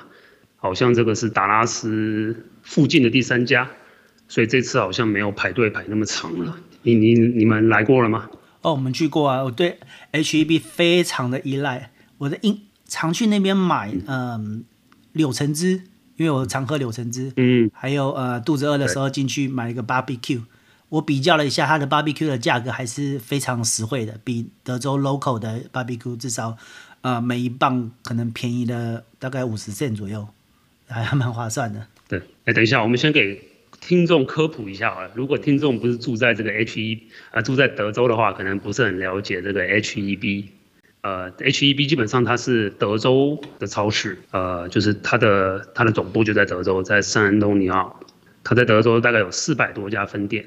[0.55, 3.69] 好像这个是达拉斯附近的第三家，
[4.29, 6.57] 所以这次好像没有排队排那么长了。
[6.83, 8.31] 你你你们来过了吗？
[8.63, 9.81] 哦，我们去过啊，我对
[10.13, 14.61] HEB 非常的依赖，我的英常去那边买，嗯、呃，
[15.13, 15.83] 柳橙汁，
[16.17, 20.43] 因为我常喝柳橙汁，嗯，还有呃肚子饿的时候进去买一个 barbecue，
[20.89, 26.57] 我比较了一下它的 barbecue 的价格还是非常实惠的，比德州 local 的 barbecue 至少
[27.01, 30.29] 呃每一磅可能便宜了大概五十 cent 左右，
[30.89, 31.87] 还还蛮划算的。
[32.09, 33.43] 对，哎，等一下，我们先给。
[33.79, 40.49] 听众科普一下啊，如果听众不是住在这个 H E 啊，住在德州的话，可能不是很了解这个 H E B。
[41.07, 48.01] 呃，H E B 基本上它是德州的超市，呃，就是它的它的总部就在德州，在圣安东尼奥。
[48.43, 50.47] 它在德州大概有四百多家分店。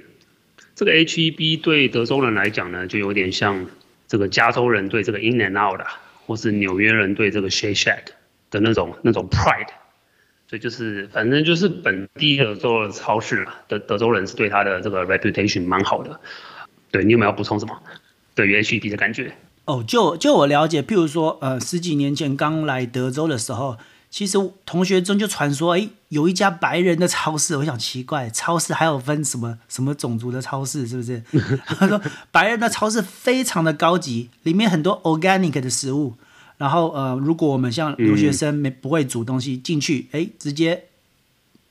[0.75, 3.67] 这个 H E B 对德州人来讲呢，就有点像
[4.09, 5.79] 这个加州人对这个 In and Out
[6.25, 8.07] 或是纽约人对这个 Shake Shack
[8.51, 9.69] 的那种那种 Pride。
[10.49, 16.19] 所以就是，反正就是本地的做超市嘛，德德州人是对他的这个 reputation 蛮好的。
[16.91, 17.81] 对，你有没有要补充什么？
[18.35, 19.31] 对于 HEB 的感觉？
[19.69, 23.77] 哦，就就我了解，譬如说，呃，十几年前刚来德州的时候，
[24.09, 27.55] 其实同学中就传说，哎，有一家白人的超市。
[27.57, 31.21] 我想奇怪，超市还有分什么什么种族的超市，是不是？
[31.77, 36.15] 他说白人的超市非常的高级，里面很多 organic 的食物。
[36.57, 40.85] 然后呃，如果我们像留学生没不会煮东西进去，哎、嗯，直接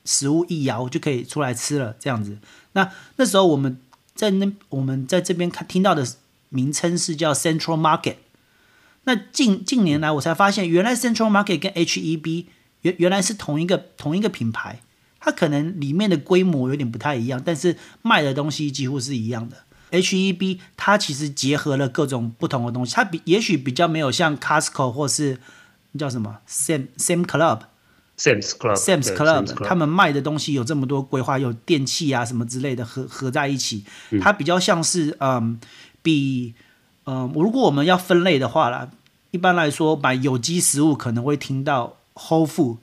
[0.05, 2.37] 食物一摇就可以出来吃了，这样子。
[2.71, 3.77] 那那时候我们
[4.15, 6.07] 在那我们在这边看听到的
[6.49, 8.15] 名称是叫 Central Market。
[9.05, 12.45] 那近近年来我才发现，原来 Central Market 跟 HEB
[12.81, 14.81] 原原来是同一个同一个品牌，
[15.19, 19.57] 它可能里面的规模有点不太一样，但是卖的东西几乎是一样的。
[19.91, 25.39] H-E-B 它其实结合了各种不同的东西，它比也许比较没有像 Costco 或是
[25.97, 27.61] 叫什么 Sam Sam Club
[28.15, 33.83] Sam's Club Sam's Club 他们卖的东西有这么多规划，有电器啊什么之类的合合在一起，
[34.21, 35.59] 它比较像是嗯
[36.01, 36.53] 比
[37.05, 38.89] 嗯如果我们要分类的话啦，
[39.31, 42.77] 一般来说买有机食物可能会听到 Whole Food，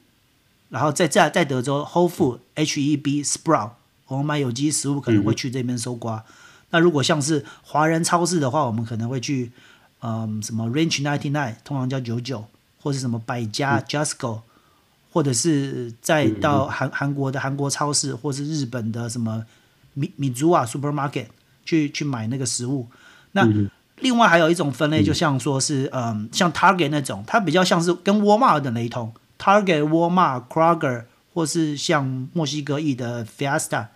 [0.69, 3.71] 然后在在在德州 Whole Food H-E-B Sprout，
[4.07, 6.17] 我们买有机食物可能会去这边搜刮。
[6.17, 6.33] 嗯
[6.71, 9.53] 那如果像是华人超市的话，我们可能会去，
[10.01, 12.45] 嗯，什么 Range Ninety Nine，通常叫九九，
[12.83, 14.41] 或是什么百家 Justco，
[15.13, 19.47] 或者是再到韩韩国的韩国超市，或是日本的什么
[19.95, 21.27] 米米珠啊 Supermarket
[21.67, 22.89] 去去买那个食物。
[23.33, 23.47] 那
[23.97, 31.05] 另外还有一种分类，就像说是，嗯，像 Target 那种，它比较像是跟沃尔玛的雷同，Target、沃尔玛、Kroger，
[31.35, 33.89] 或是像墨西哥裔的 Fiesta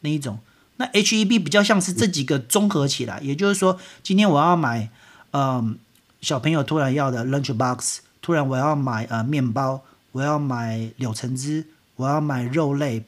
[0.00, 0.38] 那一种。
[0.78, 4.90] 那 H E B 比较像是这几个综合起来，也就是说，今天我要买，
[5.32, 5.78] 嗯，
[6.20, 9.80] 小朋友突然要的 lunch box，突然我要买呃面包，
[10.12, 11.64] 我要买柳橙汁，
[11.96, 13.02] 我要买肉类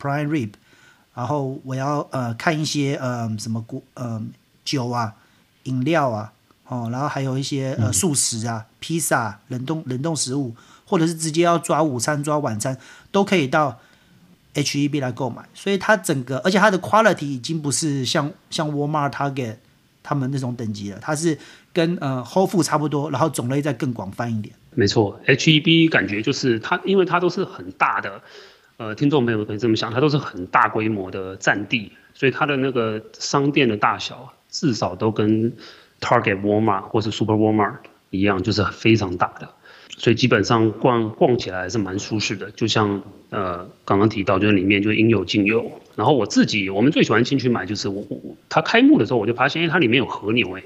[0.00, 0.50] prime rib，
[1.14, 4.22] 然后我要呃看一些呃什么果呃
[4.64, 5.14] 酒啊、
[5.64, 6.32] 饮料啊，
[6.66, 10.54] 哦，然后还有一些呃素食啊、披萨、冷冻冷冻食物，
[10.86, 12.76] 或者是直接要抓午餐、抓晚餐，
[13.10, 13.78] 都可以到。
[14.52, 19.54] H-E-B 来购买，所以它整个，而且它的 quality 已经不是像像 Walmart、Target
[20.02, 21.38] 他们那种等级了，它是
[21.72, 24.52] 跟呃 Whole Foods 差不多，然后种类再更广泛一点。
[24.74, 28.20] 没错，H-E-B 感觉就是它，因为它都是很大的，
[28.80, 35.52] 呃，听众朋友可以这么想，它都是很大规模的占地，所以它的那个商店的大小至少都跟
[36.00, 37.74] Target、Walmart 或是 Super Walmart
[38.08, 39.50] 一样，就是非常大的。
[39.98, 45.70] 所以基本上逛逛起来还是蛮舒适的，就像呃刚刚提到，就是里面就应有尽有。
[45.94, 50.62] 然后我自己我们最喜欢进去买，就是我我它开幕的时候我就发现，哎，它里面有和牛，哎，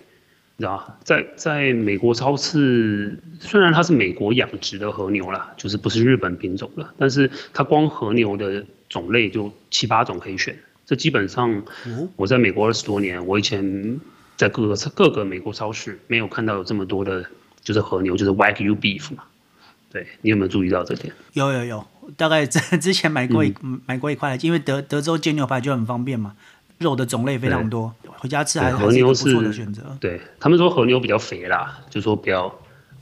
[0.56, 0.98] 你知道？
[1.03, 10.56] 在在美国超市，虽然它是美国养殖的和牛啦，就是不是日本品种的，但是它光和牛的种类就七八种可以选。
[10.87, 11.62] 这基本上
[12.17, 14.00] 我在美国二十多年，我以前
[14.37, 17.25] 在各个各个美国超市没有看到有这么多的。
[17.64, 19.25] 就是和牛，就是 Wagyu beef 嘛，
[19.90, 21.11] 对，你有没有注意到这点？
[21.32, 26.37] 有有有，大概在之前买过一、嗯、买过一块，因为德德州煎牛排就很方便嘛，
[26.79, 29.97] 肉的种类非常多，回家吃还，还是一个不错的选择。
[30.00, 32.49] 对，他们说和牛比较肥啦，就说比较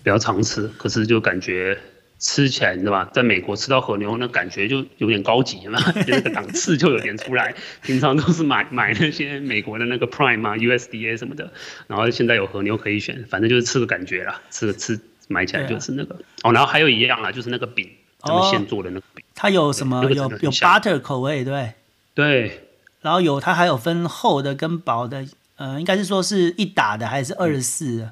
[0.02, 1.78] 比较常吃，可是就感觉。
[2.24, 3.10] 吃起来，你知道吧？
[3.12, 7.52] 在美国吃到和牛，那感觉就有点高级嘛， 那个档次就有点出来。
[7.82, 11.52] 平常都是买买那些美国的那个 Prime 嘛，USDA 什么的，
[11.88, 14.96] 然后现在有和牛可以选，反正就是吃个感觉啦，吃个吃
[15.26, 17.90] 买起来就是那个、啊、哦，然后还有一样啊，就是那个饼，
[18.20, 21.72] 他们现做的那个饼，哦、它有什么有有 butter 口味对
[22.14, 22.68] 对，
[23.02, 25.26] 然后有它还有分厚的跟薄的，
[25.56, 28.08] 呃，应该是说是一打的还是二十四，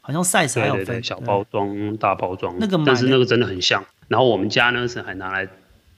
[0.00, 3.84] 好像 size 还有分对对对小包装大包装，那个但是那个真的很像。
[4.08, 5.46] 然后我们家呢是还拿来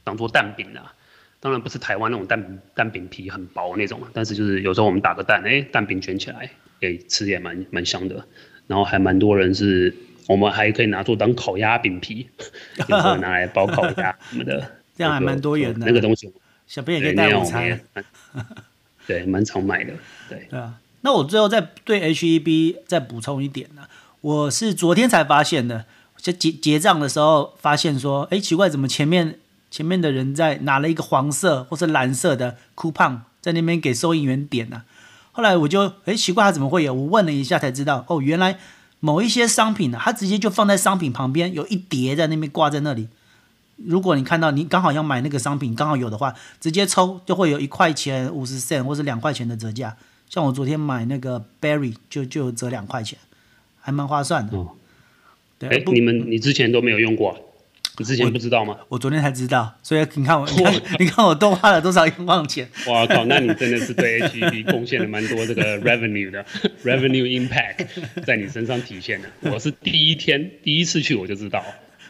[0.02, 0.92] 当做蛋饼的、啊。
[1.40, 6.48] 当然不是台湾那种蛋蛋饼皮很薄那种，但是就是有时候我们打个蛋，哎，蛋饼卷起来，
[6.78, 8.24] 给吃也蛮蛮香的。
[8.68, 9.92] 然后还蛮多人是，
[10.28, 12.28] 我们还可以拿做当烤鸭饼皮，
[12.78, 14.70] 有时候拿来包烤鸭什么的。
[14.94, 15.84] 这样还蛮多元的。
[15.84, 16.32] 那个东西，
[16.72, 17.78] 小朋友也可以带午餐。
[19.06, 19.92] 对，蛮常买的。
[20.26, 20.46] 对。
[20.48, 23.82] 对啊，那我最后再对 HEB 再补充一点呢，
[24.22, 25.84] 我是昨天才发现的，
[26.16, 29.38] 就结结账的时候发现说，哎，奇怪，怎么前面。
[29.70, 34.84] 前面的人在拿了一个黄色或是蓝色的 coupon 在那边给收银员点呢、啊，
[35.32, 36.92] 后来我就哎奇怪他怎么会有？
[36.92, 38.58] 我问了一下才知道，哦，原来
[39.00, 43.08] 某一些商品呢、啊，它直接就放在商品旁边有一叠在那边挂在那里。
[43.76, 49.96] 如果你看到你刚好要买那个商品刚好有的话，直接抽就会有一块钱五十 cent 或是两块钱的折价。
[50.28, 53.18] 像我昨天买那个 berry 就就折两块钱，
[53.80, 54.56] 还蛮划算的。
[54.56, 54.70] 哦，
[55.58, 57.38] 对，你们你之前都没有用过？
[57.98, 58.74] 你之前不知道吗？
[58.80, 62.66] 我，我昨天才知道，所以你看我， 你看，你看我多花了多少冤枉钱。
[62.86, 63.26] 哇靠！
[63.26, 66.42] 那你真的是对 HEB 贡献了蛮多这个 revenue 的
[66.82, 67.86] revenue impact
[68.24, 69.28] 在你身上体现的。
[69.50, 71.62] 我是第一天第一次去我就知道，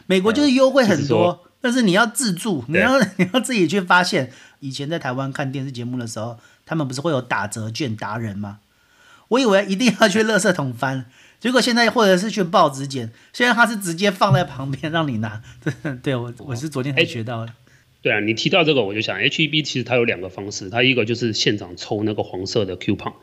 [0.07, 4.29] 美国就是优惠很多，嗯，但是你要自助，你要 你要自己去发现。
[4.59, 8.59] 以前在台湾看电视节目的时候，他们不是会有打折券达人吗？
[9.29, 11.05] 我以为一定要去垃圾桶翻。
[11.39, 15.41] 结果现在或者是去报纸捡，现在他是直接放在旁边让你拿。
[15.63, 17.53] 对，对我我是昨天才学到的。
[18.01, 23.13] 对啊，你提到这个，我就想，HEB 其实它有两个方式，它一个就是现场抽那个黄色的 coupon，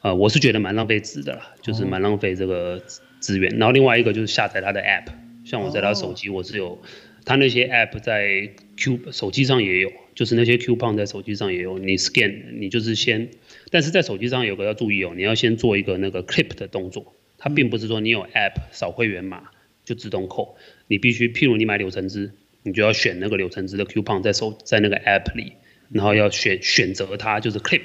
[0.00, 2.82] 呃，我是觉得蛮浪费纸的啦，就是蛮浪费这个
[3.20, 3.58] 资源。
[3.58, 5.08] 然后另外一个就是下载它的 app，
[5.44, 6.80] 像我在他手机我是有，
[7.24, 13.30] 他那些 app 在 Q 手机上也有，就是那些 coupon 在手机上也有，你 scan 你就是先，
[13.70, 17.14] 但是在手机上有个要注意哦，你要先做一个那个 clip 的动作。
[17.42, 19.44] 它并不是说你有 app 扫会员码
[19.82, 20.56] 就自动扣，
[20.88, 22.32] 你必须，譬如你买柳橙汁，
[22.62, 25.54] 你就要选那个柳橙汁的 coupon 在手在那个 app 里，
[25.90, 27.84] 然后要选选择它就是 clip，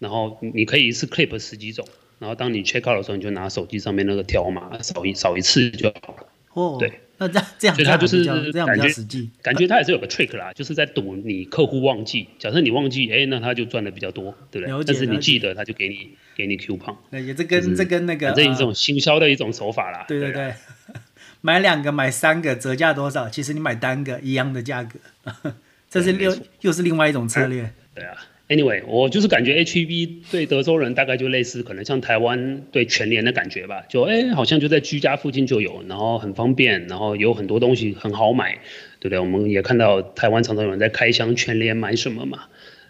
[0.00, 1.86] 然后你可以一次 clip 十几种，
[2.18, 6.26] 然后当你 check out 的时候，你就拿手机上面那个条码扫一扫一次就好了。
[6.54, 6.92] 哦，对。
[7.18, 12.28] 那这样这样，所以他就是这样比较实际，感觉他也是有个 trick 啦，就是在赌你客户忘记。
[12.38, 14.84] 假设你忘记，哎，那他就赚的比较多，对不对？
[14.84, 16.96] 但是你记得，他就给你给你 coupon。
[17.10, 20.04] 那也这跟、就是、这跟那个，这一种行销的一种手法啦。
[20.08, 20.54] 对对对，
[20.88, 20.96] 对
[21.40, 23.28] 买两个买三个折价多少？
[23.28, 24.98] 其实你买单个一样的价格，
[25.88, 27.72] 这是另又是另外一种策略。
[27.94, 28.16] 对啊。
[28.46, 38.58] Anyway，我就是感觉 HEB 对德州人大概就类似，可能像台湾对全联的感觉吧，就哎、好像就在居家附近就有，然后很方便，然后有很多东西很好买，
[39.00, 39.18] 对不对？
[39.18, 42.44] 我们也看到台湾常常有人在开箱全联买什么嘛，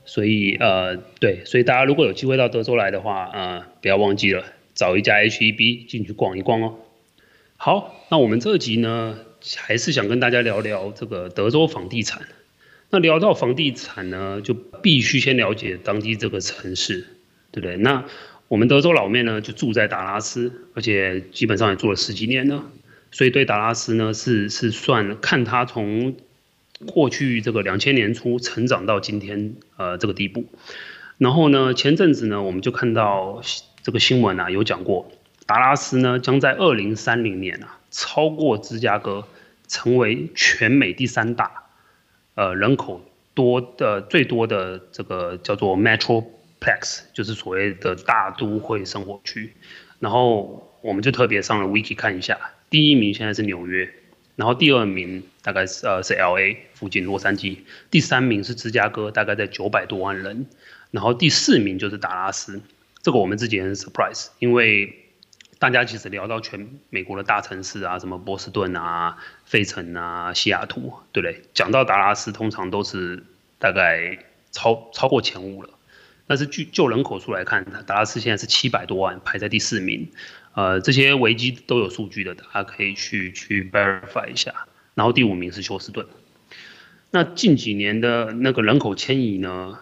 [0.05, 6.75] 所以呃，对，所以大家如果有机会到德州来的话，呃，不要忘记了找一家 HEB 进去逛一逛哦。
[7.57, 9.21] 好，那我们这集呢，
[9.57, 12.23] 还是想跟大家聊聊这个德州房地产。
[12.95, 17.05] 那聊到房地产呢，就必须先了解当地这个城市，
[17.51, 17.77] 对不对？
[17.79, 18.05] 那
[18.47, 22.71] 我们德州老面呢，就住在达拉斯，而且基本上也住了十几年了，
[23.11, 26.15] 所以对达拉斯呢，是是算看它从
[26.87, 30.47] 过去这个两千年初成长到今天呃这个地步。
[31.19, 33.43] 然后呢，前阵子呢，我们就看到
[33.83, 35.11] 这个新闻啊，有讲过
[35.47, 39.27] 达拉斯呢，将在二零三零年啊，超过芝加哥，
[39.67, 41.64] 成为全美第三大。
[42.35, 43.01] 呃，人口
[43.33, 49.53] 多的最多的这个叫做 Metroplex，就是所谓的大都会生活区。
[50.01, 52.39] 然后我们就特别上了 Wiki 看一下，
[52.71, 53.89] 第一名现在是纽约，
[54.37, 57.59] 然后第二名大概是呃是 LA 附近洛杉矶，
[57.91, 60.47] 第三名是芝加哥，大概在九百多万人，
[60.91, 62.61] 然后第四名就是达拉斯。
[63.03, 65.04] 这个我们自己很 surprise，因为。
[65.65, 69.17] 大家其实聊到全美国的大城市啊，什么波士顿啊、
[69.47, 71.43] 费城啊、西雅图，对不对？
[71.55, 73.25] 讲到达拉斯，通常都是
[73.59, 74.19] 大概
[74.53, 75.71] 超超过前五了。
[76.27, 80.07] 但是据就人口数来看，达拉斯现在是七百多万，排在第四名。
[80.53, 84.67] 呃，这些维基都有数据的，大家可以去去 verify 一下。
[84.95, 86.07] 然后第五名是休斯顿。
[87.11, 89.79] 那近几年的那个人口迁移呢？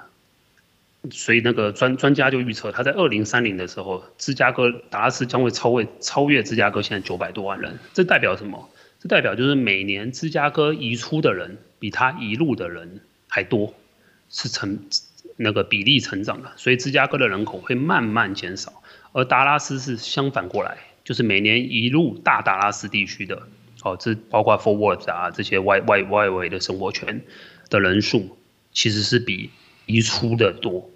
[1.10, 7.78] 所以那个专专家就预测，他在二零三零的时候，芝加哥达拉斯将会超越超越芝加哥现在九百多万人。
[7.92, 8.68] 这代表什么？
[9.00, 13.74] 这代表就是每年芝加哥移出的人比他移入的人还多，
[14.30, 14.78] 是成
[15.36, 16.52] 那个比例成长的。
[16.56, 18.80] 所以芝加哥的人口会慢慢减少，
[19.10, 23.42] 而达拉斯是相反过来，就是每年移入大达拉斯地区的，
[23.82, 27.22] 哦，这包括 Forward 啊这些外外外围的生活圈
[27.70, 28.38] 的人数，
[28.72, 29.50] 其实是比
[29.86, 30.90] 移出的多，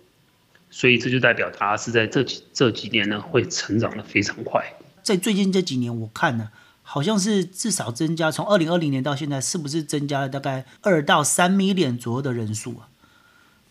[0.70, 4.74] 所以这就代表达拉斯在这几这几年呢会成长的非常快。
[5.02, 6.50] 在最近这几年，我看呢，
[6.82, 12.88] 好像是至少增加，从二零二零年到现在，是不是增加了大概二到三 million 左右的人数啊？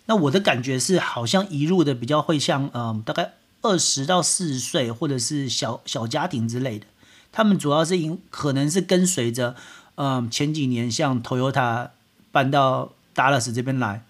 [0.06, 3.34] 那我的感觉是，好像移入的比较会像，嗯，大概。
[3.62, 6.86] 二十到四十岁，或者是小小家庭之类的，
[7.32, 9.56] 他们主要是因可能是跟随着，
[9.96, 11.90] 嗯，前几年像 Toyota
[12.32, 14.04] 搬到 Dallas 这边来，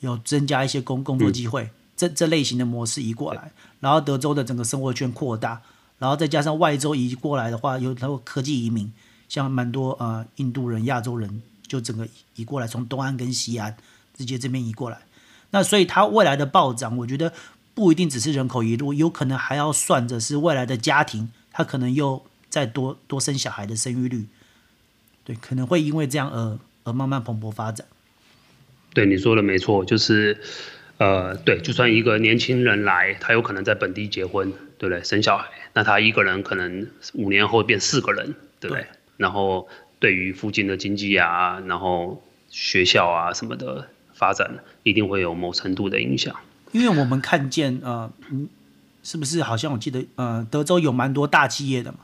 [0.00, 5.62] 有增加一些工工作机会，嗯、这这类型的模式移过来，然后德州的整个生活圈扩大，
[5.98, 8.92] 然后再加上外州移过来的话，有很多科技移民，
[9.28, 13.76] 像蛮多呃印度人、亚洲人，就整个移过来，从东岸跟西岸
[14.16, 14.98] 直接这边移过来，
[15.52, 17.32] 那所以它未来的暴涨，我觉得。
[17.72, 24.26] 不一定只是人口移入，有可能还要算着是未来的家庭，他可能又再多多生小孩的生育率，
[25.24, 27.86] 对，可能会因为这样而而慢慢蓬勃发展。
[28.92, 30.38] 对，你说的没错，就是，
[30.98, 35.02] 呃，对，就算一个年轻人来，他有可能在本地结婚，对不对？
[35.04, 38.82] 生小孩，那他一个人可能五年后变四个人，对不对？
[38.82, 38.86] 对。
[39.16, 39.68] 然后
[39.98, 46.34] 对于附近的经济啊，然后学校啊什么的发展，一定会有某程度的影响。
[46.72, 48.48] 因为我们看见，呃，嗯，
[49.02, 51.98] 是不是好像我记得，呃，德州有蛮多大企业的嘛？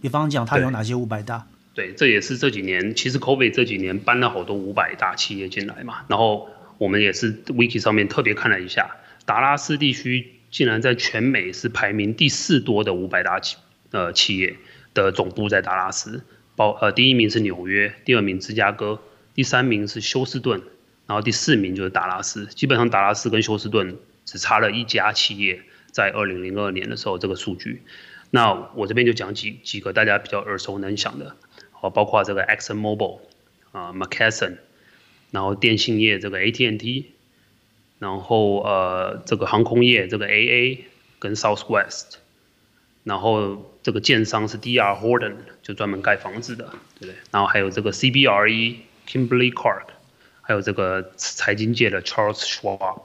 [0.00, 1.46] 比方讲，它有哪些五百大？
[1.74, 6.04] 对，这也是这几年，其实 COVID 这几年搬了好多五百大企业进来嘛。
[6.08, 6.48] 然后
[6.78, 13.56] 我们也是 Wiki 上面特别看了一下，达拉斯地区竟然在全美是排名第四多的五百大企
[13.90, 14.56] 呃企业
[14.94, 16.24] 的总部在达拉斯，
[16.56, 19.00] 包呃第一名是纽约，第二名芝加哥，
[19.34, 20.60] 第三名是休斯顿，
[21.06, 22.46] 然后第四名就是达拉斯。
[22.46, 23.96] 基本上达拉斯跟休斯顿。
[24.26, 25.60] 只差了一家企业，
[25.90, 27.82] 在二零零二年的时候，这个数据。
[28.30, 31.34] 那我这边就讲几几个大家比较耳熟能详的，
[31.80, 33.20] 好，包括这个 Exxon Mobil
[33.72, 34.58] 啊，McKesson，
[35.30, 37.06] 然后电信业这个 AT&T，
[37.98, 40.80] 然后呃这个航空业这个 AA
[41.18, 42.16] 跟 Southwest，
[43.04, 47.14] 然后这个建商是 DR Horton，就专门盖房子的，对不对？
[47.30, 48.76] 然后还有这个 CBRE
[49.08, 49.86] Kimberly Clark，
[50.42, 53.02] 还有这个财经界的 Charles Schwab。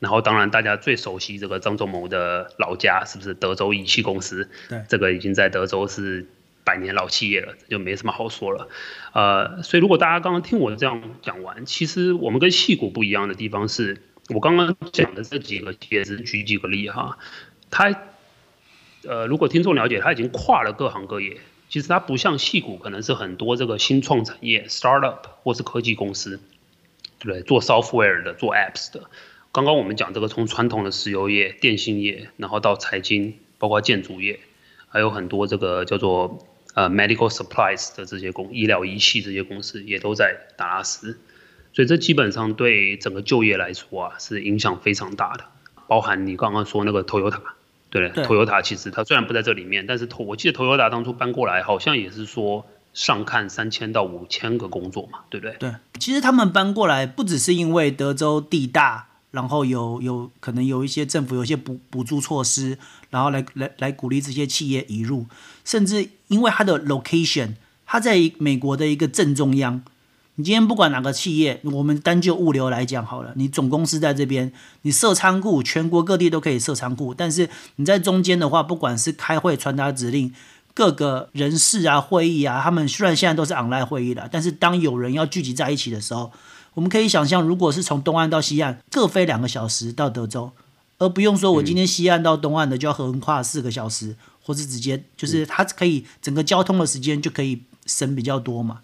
[0.00, 4.50] 然后，当然，大家最熟悉这个张忠谋的老家，是不是德州仪器公司？
[4.68, 6.26] 对，这个已经在德州是
[6.64, 8.68] 百年老企业了，就没什么好说了。
[9.12, 17.18] 呃，所以如果大家刚刚听我这样讲完，其实我们跟矽谷不一样的地方是，我刚刚讲的这几个例子，举几个例哈，
[17.70, 17.94] 它，
[19.04, 21.36] 呃，如果听众了解，它已经跨了各行各业。
[21.70, 26.38] 其实它不像矽谷，可能是很多这个新创产业 （startup） 或是科技公司，
[27.18, 27.42] 对不对？
[27.42, 29.10] 做 software 的，做 apps 的。
[29.50, 34.38] 刚刚我们讲这个，从传统的石油业、电信业，然后到财经，包括建筑业，
[34.88, 41.18] 还有很多这个叫做呃 medical supplies 的这些公医疗仪器这些公司，也都在达拉斯，
[41.72, 45.44] 所以这基本上对整个就业来说啊，是影响非常大的。
[45.86, 47.40] 包含你刚刚说那个 Toyota，
[47.90, 55.56] 对不对？Toyota 其实它虽然不在这里面，但是我记得 Toyota 当初搬过来，好像也是说上看三千到五千个工作嘛，对不对？
[55.58, 59.08] 对，其实他们搬过来不只是因为德州地大。
[59.34, 62.78] 然后有有可能有一些政府有一些补补助措施，
[63.10, 65.26] 然后来来来鼓励这些企业移入，
[65.64, 69.82] 甚至因为它的 location，它在美国的一个正中央。
[70.36, 80.32] 你今天不管哪个企业，我们单就物流来讲好了，你总公司在这边，你设仓库，全国各地都可以设仓库，但是你在中间的话，不管是开会传达指令，
[80.72, 86.30] 各个人事啊会议啊，他们虽然现在都是 online 会议了，但是当有人要聚集在一起的时候。
[86.74, 90.50] 我们可以想象，如果是从东岸到西岸各飞两个小时到德州，
[90.98, 98.80] 而不用说我今天西岸到东岸的就要横跨四个小时，嗯、或是直接就是它可以整个交通的时间就可以省比较多嘛。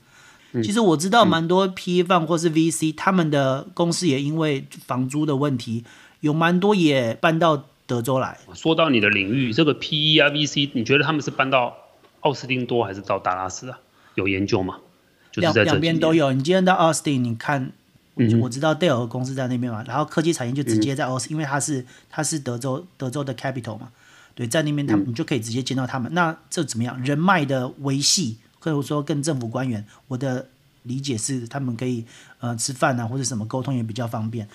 [0.53, 5.85] 嗯、其实我知道蛮多 PE fund 或是 VC，他们的公司也因为房租的问题，
[6.21, 8.39] 有蛮多也搬到德州来。
[8.55, 11.77] 说到你的领域，这个 PE 啊 VC，你觉得他们是搬到
[12.21, 13.79] 奥斯汀多还是到达拉斯啊？
[14.15, 14.79] 有研究吗？
[15.35, 16.33] 两两边都有。
[16.33, 17.73] 你今天到奥斯汀，你看。
[18.41, 23.91] 我知道戴尔公司在那边嘛，然后科技产业就直接在奥斯，嗯、因为它是它是德州德州的 capital 嘛，
[24.35, 26.13] 对，在那边他们你就可以直接见到他们。
[26.13, 27.01] 嗯、那这怎么样？
[27.03, 30.49] 人脉的维系，或者说跟政府官员，我的
[30.83, 32.05] 理解是他们可以
[32.41, 34.49] 呃吃饭啊或者什么沟通也比较方便。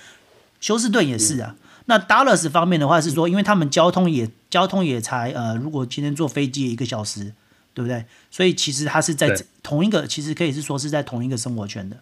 [0.59, 1.55] 休斯顿也是啊。
[1.57, 7.33] 嗯、那 Dallas 方面的话是说，因为他们交通也交通也才呃，如果今天坐飞机一个小时，
[7.73, 8.05] 对不对？
[8.29, 11.97] 所以其实它是在同一个，其实可以是说是在同一个生活圈的，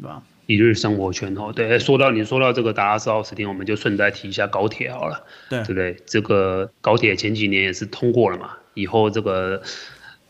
[0.00, 0.22] 对吧？
[0.48, 5.94] 一日生活圈哦，对，说到你说到这个达拉斯奥斯汀，我们就顺带提一下高铁好了，对，对不对？
[6.06, 9.60] 这个高铁前几年也是通过了嘛，以后这个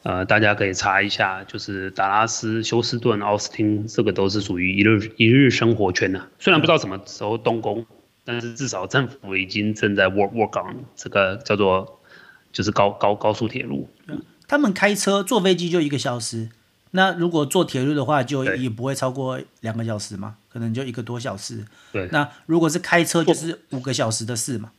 [0.02, 6.28] 呃大家可以查一下，就是达拉斯、休斯顿、奥斯汀，这个都是属于一日一日生活圈的。
[6.40, 7.86] 虽然不知道什么时候动工，
[8.24, 12.00] 但是至少政府已经正在 work work on 这个叫做
[12.50, 13.88] 就是高高高速铁路。
[14.48, 16.48] 他们开车坐飞机就一个小时。
[16.92, 21.64] 那如果坐铁路的话，就也不会超过两个小时嘛，可能就一个多小时。
[21.92, 22.08] 对。
[22.12, 24.70] 那如果是开车，就是五个小时的事嘛。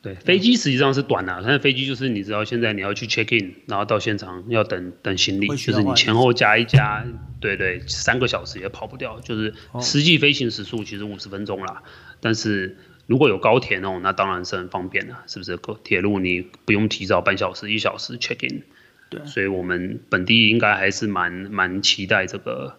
[0.00, 7.04] 对，飞机实际上是短的，但是飞机就是你知道，现在你要去 check in，然后到现场要等等行李，就是你前后加一加，
[7.40, 9.18] 对对，三个小时也跑不掉。
[9.18, 11.82] 就是实际飞行时速其实五十分钟啦，
[12.20, 15.58] 但是如果有高铁哦，那当然是很方便的，是不是？
[15.82, 18.62] 铁路你不用提早半小时、一小时 check in。
[19.10, 22.76] 对，所以我们本地应该还是蛮蛮期待这个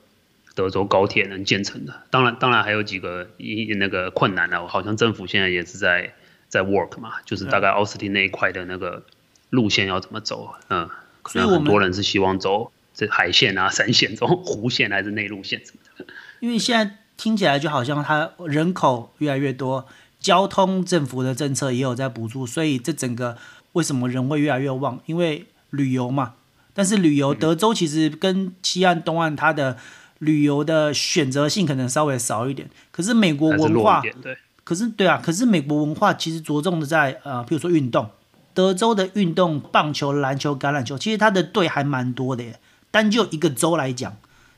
[0.56, 2.04] 德州高铁能建成的。
[2.10, 6.14] 当然，当然还有几个一那个困难呢，好像政府现在也是在
[6.48, 9.04] 在 work 嘛，就是大概奥斯汀那一块的那个
[9.50, 10.90] 路线要怎么走，嗯，
[11.22, 16.06] 可能很多人是希望走这海线啊、 山线、这种湖线还是内陆线什么的。
[16.40, 19.88] 因为现在听起来就好像它人口越来越多，
[20.20, 23.38] 交通政府的政策也有在补助，所以这整个
[23.74, 25.02] 为什么人会越来越旺？
[25.06, 26.34] 因为旅游嘛，
[26.74, 29.78] 但是旅游德州其实跟西岸、东岸它的
[30.20, 32.70] 旅游的选择性可能稍微少一点。
[32.92, 38.10] 可是美国文化，对，可是对啊，可是美国文化其实着重的在呃，比如说运动，
[38.54, 42.60] 德州的运动，棒球、篮球、橄榄球，其实它的队还蛮多的耶。
[42.92, 44.18] 单就一个州来讲，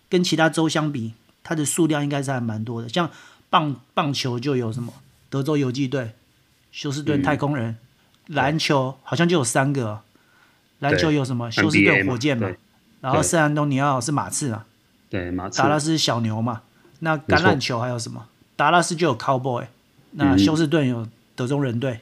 [0.09, 1.13] 跟其他州相比，
[1.43, 2.87] 它的数量应该是还蛮多的。
[2.87, 3.09] 像
[3.49, 4.93] 棒棒球就有什么
[5.29, 6.13] 德州游击队、
[6.71, 7.75] 休斯顿太空人，
[8.27, 10.01] 嗯、篮球好像就有三个。
[10.81, 11.49] 篮球有什么？
[11.49, 12.51] 休斯顿火箭嘛，
[13.01, 14.65] 然后圣安东尼奥是马刺嘛，
[15.09, 15.59] 对，马刺。
[15.59, 16.61] 达拉斯小牛嘛，
[16.99, 18.27] 那橄榄球还有什么？
[18.55, 19.65] 达拉斯就有 Cowboy，
[20.11, 22.01] 那休斯顿有德州人队。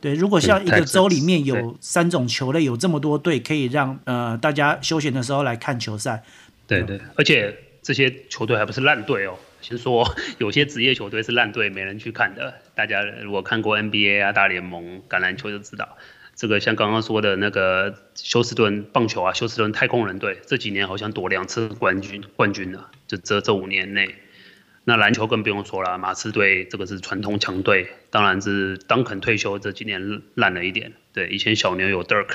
[0.00, 6.22] 对，如果像一个州里面有三种球类，有这么多队，可以让呃大家休闲的时候来看球赛。
[6.66, 9.34] 对对，而且这些球队还不是烂队哦。
[9.60, 12.54] 先说 有些职业球队是烂队，没人去看的。
[12.74, 15.86] 大家如果看过 NBA 啊、大联盟橄榄球就知道。
[16.40, 24.14] 这个像刚刚说的那个休斯顿棒球啊，休斯顿太空人队这几年好像夺两次冠军冠军了，就这这五年内。
[24.84, 30.94] 那篮球更不用说了，马刺队这个是传统强队，当然是当肯退休这几年烂了一点。
[31.12, 32.28] 对，以前小牛有 Dirk，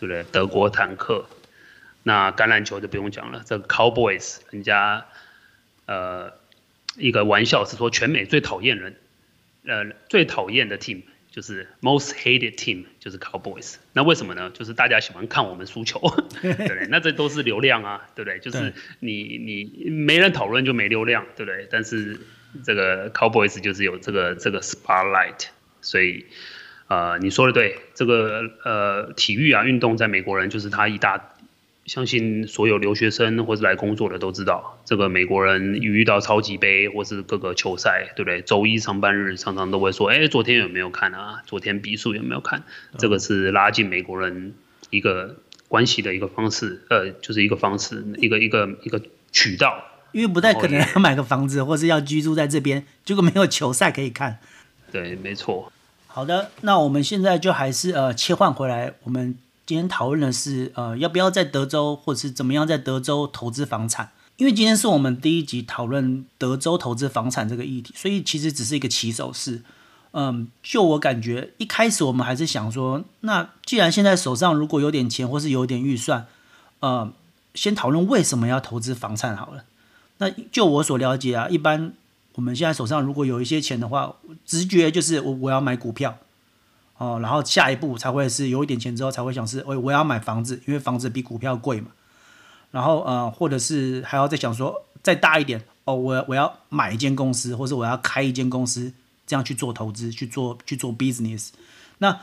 [0.00, 0.24] 不对？
[0.32, 1.26] 德国坦克。
[2.04, 5.04] 那橄榄球就不用讲了，这个 Cowboys 人家
[5.84, 6.32] 呃
[6.96, 8.96] 一个玩笑是说全美最讨厌人，
[9.66, 11.02] 呃最讨厌的 team。
[11.36, 14.50] 就是 most hated team 就是 Cowboys，那为什么呢？
[14.54, 16.00] 就是大家喜欢看我们输球，
[16.40, 16.86] 对不对？
[16.88, 18.38] 那这都是流量啊，对不对？
[18.38, 21.68] 就是你你没人讨论就没流量，对不对？
[21.70, 22.18] 但是
[22.64, 25.48] 这个 Cowboys 就是有这个这个 spotlight，
[25.82, 26.24] 所以
[26.88, 31.35] 呃你说的对，这个呃体育啊运动在美国人就是他一大。
[31.86, 38.42] 相信所有留学生或是来工作的都知道，这个美国人一遇到超级杯或是各个球赛，对不对？
[38.42, 41.42] 周一上班日常常都会说：“哎，昨天有没有看啊？
[41.46, 42.64] 昨天比数有没有看？”
[42.98, 44.54] 这个是拉近美国人
[44.90, 45.36] 一个
[45.68, 49.82] 关系的一个方式，呃，就是一个方式，一个一个一个渠道。
[50.10, 54.38] 因为不太可能要买个房子或是要居住在这边，结果没有球赛可以看。
[54.90, 55.72] 对，没错。
[56.08, 59.36] 好的，那我们现在就还是呃切换回来，我们。
[59.66, 64.12] 今天讨论的是，呃，要不要在德州，或者是怎么样在德州投资房产？
[64.36, 69.62] 因为今天是我们第一集讨论德州投资房产这个议题，所以其实只是一个起手式。
[70.12, 76.26] 嗯，就我感觉，一开始我们还是想说，那既然现在手上如果有点钱，或是有点预算，
[76.78, 77.12] 呃，
[77.54, 79.64] 先讨论为什么要投资房产好了。
[80.18, 81.92] 那就我所了解啊，一般
[82.36, 84.14] 我们现在手上如果有一些钱的话，
[84.46, 86.18] 直觉就是我我要买股票。
[86.98, 91.88] 哦，然后下一步才会是有一点钱之后才会想是，我我要买房子，因为房子比股票贵嘛。
[92.70, 98.92] 然后呃，或者是还要再想说再大一点，哦，我我要买一间公司，或者我要开一间公司，
[99.26, 101.50] 这样去做投资，去做去做 business。
[101.98, 102.20] 那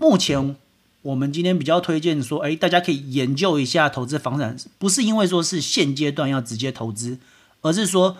[0.00, 0.56] 目前
[1.02, 7.18] 我们今天比较推荐说，哎，大家可以研究一下投资房产，不是因为说是现阶段要直接投资，
[7.62, 8.16] 而是说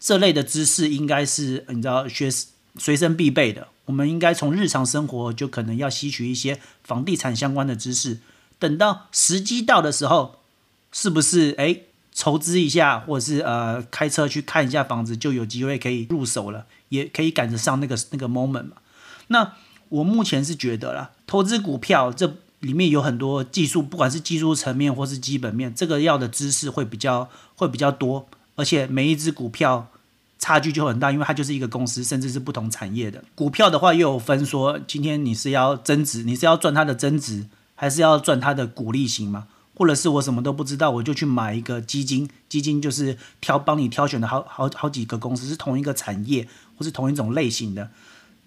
[0.00, 2.28] 这类的知识应该是你知道学
[2.76, 3.68] 随身必备的。
[3.88, 8.18] 我们应该从日常生活就可能要吸取一些房地产相关的知识，
[8.58, 10.36] 等到时机到的时候，
[10.92, 18.76] 是不是诶筹资一下，或者是呃开车去看一下房子，就有机会可以入手了，也可以赶得上那个那个 moment 嘛？
[19.28, 19.54] 那
[19.88, 29.88] 我目前是觉得啦，投资股票这里面有很多技术，不管是技术层面或是基本面，这个要的知识会比较会比较多，而且每一只股票
[30.38, 39.48] 差距就很大，因为它就是一个公司，甚至是不同产业的股票的话，又有分说，今天你是要增值，你是要赚它的增值，还是要赚它的股利型嘛？
[39.74, 47.90] 或者是我什么都不知道，我就去买一个基金，基金就是挑帮你挑选的好好好几个公司，是同一个产业或是同一种类型的，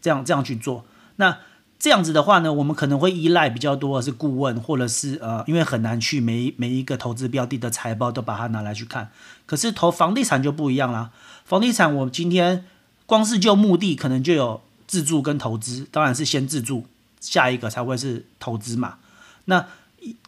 [0.01, 0.85] 这样这样去做。
[1.17, 1.37] 那
[1.81, 9.09] 这样子的话呢，我们可能会依赖比较多的是顾问，或者是呃，因为很难去每每一个投资标的的财报都把它拿来去看。
[9.47, 11.09] 可是投房地产就不一样啦，
[11.43, 12.65] 房地产我今天
[13.07, 16.85] 光是就目的可能就有自住跟投资，当然是先自住，
[17.19, 18.97] 下一个才会是投资嘛。
[19.45, 19.65] 那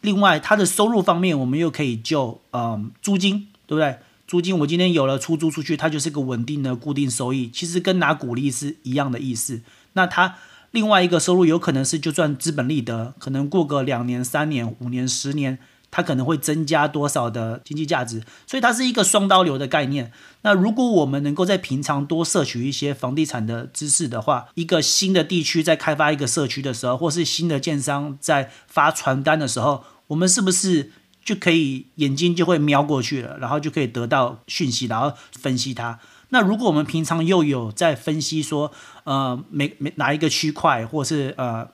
[0.00, 3.98] 另外，它的收入方面，我们又可以就嗯租金，对不对？
[4.26, 9.60] 租金我今天有了出租出去，它就是个稳定的固定收益，其实跟拿股利是一样的意思。
[9.92, 10.34] 那它
[10.74, 15.58] 另外一个收入有可能是就赚资本利得，可能过个两年、三年、五年、十年。
[15.96, 20.10] 它可能会增加多少的经济价值，所以它是一个双刀流的概念。
[20.42, 30.90] 那如果我们能够在平常多摄取一些房地产的知识的话，一个新的地区在开发一个社区的时候，或是新的建商在发传单的时候，我们是不是
[31.24, 36.00] 就可以眼睛就会瞄过去了，然后就可以得到讯息，然后分析它？
[36.34, 38.72] 那如果我们平常又有在分析说，
[39.04, 41.68] 呃，每每哪一个区块，或是呃。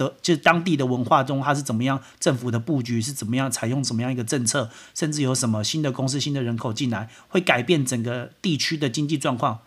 [0.00, 2.00] 的就是当地的文化中，它是怎么样？
[2.18, 3.50] 政府的布局是怎么样？
[3.50, 4.70] 采用怎么样一个政策？
[4.94, 9.58] 甚至有什么新的公司、新的人口进来，会改变整个地区的经济状况？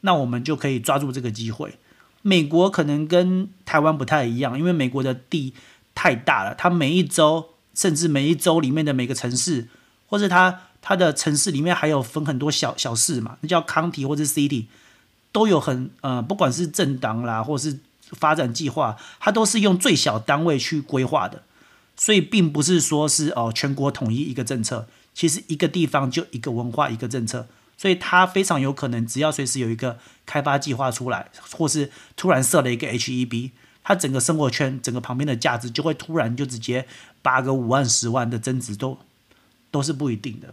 [0.00, 1.74] 那我们就可以抓住这个机会。
[2.22, 5.52] 美国可能跟台湾不太一样，因为美国的地
[5.94, 9.68] 太大了，它每一州，甚至每一州里面的每个城市，
[10.06, 14.66] 或是它它的城市里面还有分很多小小市嘛，那叫 county 或者 city，
[15.32, 17.78] 都有很呃，不管是政党啦，或是。
[18.16, 21.44] 发展计划，它都是用最小单位去规划的，
[21.96, 27.46] 所以并不是说是哦全国统一一个政策，其实一个地方就一个文化一个政策，
[27.78, 36.86] 所以它非常有可能只要随时有一个开发计划出来，或是突然设了一个 HEB，它整个生活圈整个旁边的价值就会突然就直接
[37.22, 38.98] 八个五万十万的增值都
[39.70, 40.52] 都是不一定的。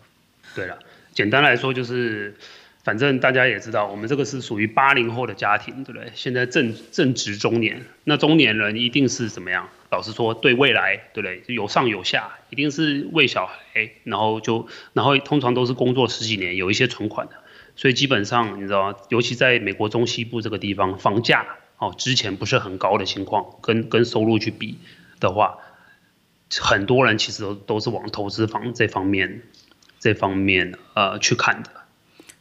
[0.55, 0.79] 对了，
[1.13, 2.35] 简单来说就是。
[2.81, 6.11] 反正大家也知道，我们这个是属于八零后的家庭，对不对？
[6.15, 9.69] 现在正正值中年，那中年人一定是怎么样？
[9.91, 11.43] 老实说，对未来，对不对？
[11.53, 17.33] 有上有下，一定是为小孩，然后就，然后通常都是工作十几年，有一些存款的，
[17.75, 21.45] 所以基本上你知道，尤其在美国中西部这个地方，房价
[21.77, 24.79] 哦之前不是很高的情况，跟跟收入去比
[25.19, 25.57] 的话，
[26.59, 29.43] 很多人其实都都是往投资房这方面
[29.99, 31.69] 这方面呃去看的。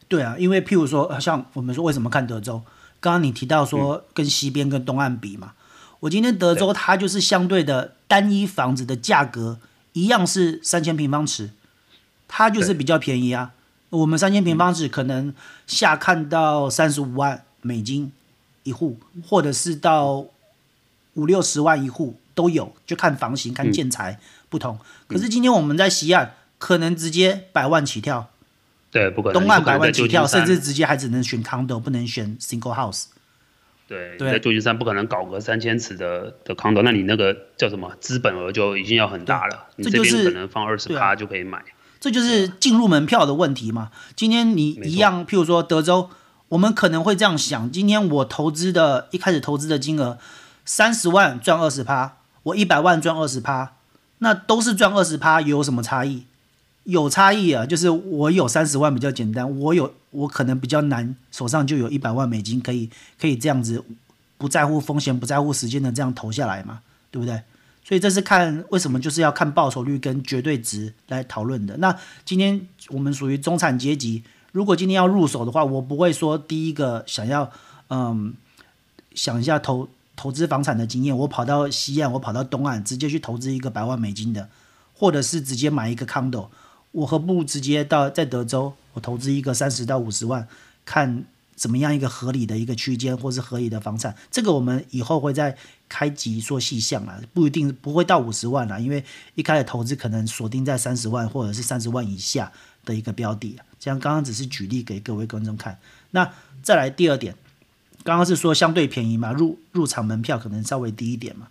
[0.09, 2.63] 对啊，因为譬如说，像我们说为什么看德州？
[3.01, 9.59] 刚刚你提到说跟西边跟东岸比嘛，嗯、我今天德州它就是相对的单一房子的价格
[9.93, 11.51] 一样是三千平方尺，
[12.27, 13.53] 它就是比较便宜啊。
[13.91, 15.35] 我们三千平方尺可能
[15.67, 18.13] 下看到三十五万美金
[18.63, 20.27] 一户，或者是到
[21.15, 24.19] 五六十万一户都有，就看房型看建材
[24.49, 24.79] 不同。
[25.07, 28.31] 可是今天我们在西岸可能直接百万起跳。
[28.91, 29.41] 对，不可能。
[29.41, 33.05] 东岸百万起跳，甚至直接还只能选 condo，不能选 single house。
[33.87, 39.67] 对，对在旧金山不可能搞个三千尺的的 condo，那你那个叫什么资本额就已经要很大了。
[39.77, 41.63] 你这边可能放二十趴就可以买。
[42.01, 43.91] 这就是进入门票的问题嘛。
[44.15, 46.11] 今天你一样，譬如说德州，
[46.49, 50.19] 我们可能会这样想：今天我投资的一开始投资的金额
[50.65, 53.73] 三十万赚二十趴，我一百万赚二十趴，
[54.19, 56.25] 那都是赚二十趴，有什么差异？
[56.89, 62.89] 有差异啊，就是我有三十万比较简单，我有我可能比较难，手上就有一百万美金可以
[63.21, 63.85] 可以这样子
[64.39, 67.43] 不在乎风险、不在乎时间的这样投下来嘛，对不对？
[67.85, 71.77] 所以这是看为什么就是要看报酬率跟绝对值来讨论的。
[71.77, 74.23] 那今天我们属于中产阶级，
[74.53, 77.51] 如果今天要入手的话，我不会说第一个想要
[77.91, 78.33] 嗯
[79.15, 84.49] 想一下投投资房产的经验，我跑到西岸，我跑到东岸，直接去投资一个百万美金的，
[84.95, 86.49] 或者是直接买一个 condo。
[86.93, 90.49] 我何不直接到在德州，我投资一个三十到五十万，
[90.85, 91.25] 看
[91.55, 94.17] 怎么样一个合理的一个区间，或是合理的房产。
[94.31, 95.57] 这个我们以后会再
[95.89, 102.51] 开集说细项啊，不一定不会到五十万啦，因为一开始投资可能锁定在三十万或者是三十万以下
[102.85, 103.59] 的一个标的。
[103.79, 105.79] 这样刚刚只是举例给各位观众看。
[106.13, 107.35] 那再来第二点，
[108.03, 111.49] 刚刚是说相对便宜嘛，入入场门票可能稍微低一点嘛。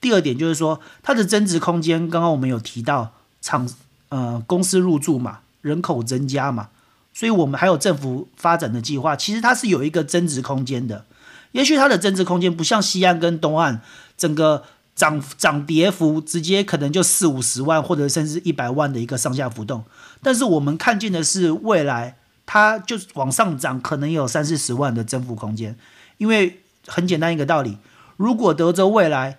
[0.00, 3.68] 第二点就是说它的增值空间，刚刚我们有提到场。
[4.08, 6.68] 呃，公司入驻嘛，人口增加嘛，
[7.12, 11.04] 所以我们还有政府发展的计划，其实它是有一个增值空间的。
[11.52, 13.80] 也许它的增值空间不像西岸跟东岸，
[14.16, 19.84] 整个涨涨跌幅直接可能就四五十万或者甚至一百万的一个上下浮动。
[20.22, 25.76] 但是我们看见的是未来它就往上涨，可能有三四十万的增幅空间。
[26.18, 27.78] 因为很简单一个道理，
[28.16, 29.38] 如果德州未来，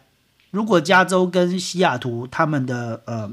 [0.51, 3.31] 如果加州跟西雅图他们的呃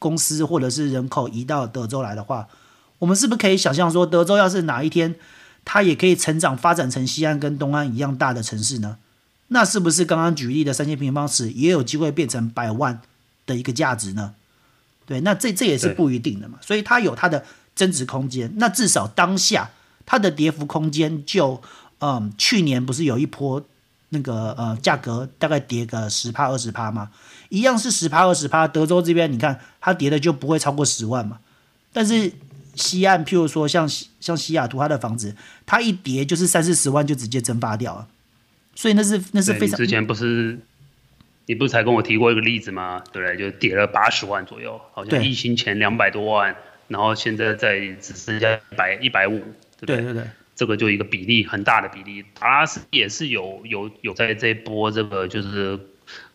[0.00, 2.48] 公司或者是人口移到德州来的话，
[2.98, 5.14] 我们是不是可以想象说，德州要是哪一天
[5.64, 8.96] 它也可以成长发展成西安跟东安一样大的城市呢？
[9.48, 13.00] 那是不是刚刚举例的三千平方尺也有机会变成百万
[13.46, 14.34] 的一个价值呢？
[15.06, 18.52] 对，那这这也是不一定的嘛，所以它有它的增值空间。
[18.56, 19.70] 那至少当下
[20.06, 21.60] 它的跌幅空间就，
[21.98, 23.62] 嗯，去年不是有一波
[24.10, 27.10] 那个呃价格大概跌个十趴二十趴嘛，
[27.48, 28.68] 一样是十趴二十趴。
[28.68, 31.38] 德州这边你看它跌的就不会超过十万嘛，
[31.92, 32.32] 但是
[32.74, 33.88] 西岸譬如说像
[34.20, 35.34] 像西雅图它的房子，
[35.66, 38.08] 它一跌就是三四十万就直接蒸发掉了，
[38.74, 39.76] 所以那是那是非常。
[39.76, 40.58] 之前不是。
[41.46, 43.02] 你不是才跟我提过一个例子吗？
[43.10, 43.36] 对不对？
[43.36, 46.54] 就跌了八十万左右，好像疫情前两百多万，
[46.86, 49.40] 然后现在在只剩下一百一百五，
[49.80, 49.96] 对不对？
[49.96, 52.22] 对对对，这个就一个比例很大的比例。
[52.38, 55.80] 达拉斯也是有有有在这一波这个就是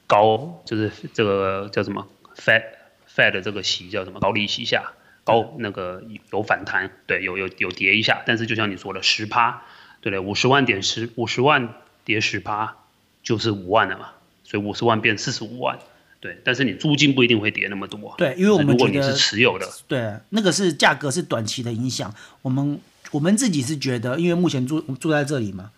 [0.08, 2.64] 高就是这个叫什么 Fed
[3.08, 9.62] Fed 的这个息叫什么高利息下高那个有反弹，对，有有有跌一下，但是就像你说的十趴，
[10.02, 10.20] 对不对？
[10.20, 12.78] 五十万点十五十万跌十趴
[13.22, 14.10] 就是五万了嘛。
[14.44, 15.78] 所以五十万变四十五万，
[16.20, 18.16] 对，但是你租金不一定会跌那么多。
[18.18, 22.12] 对，因为我们觉得，如果你是持有的，对，那个是价格是短期的影响。
[22.42, 22.80] 我们
[23.12, 25.72] 我们自己是觉得，因为目前住住在这里嘛，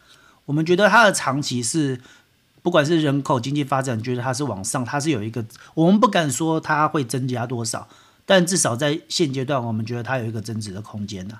[0.45, 1.99] 我们觉得它的长期是，
[2.61, 7.87] 不管是人口经济发展，觉得它是往上，它是有一个，我们不敢说它会增加多少，
[8.25, 11.39] 但至少在现阶段，我们觉得它有一个增值的空间呢。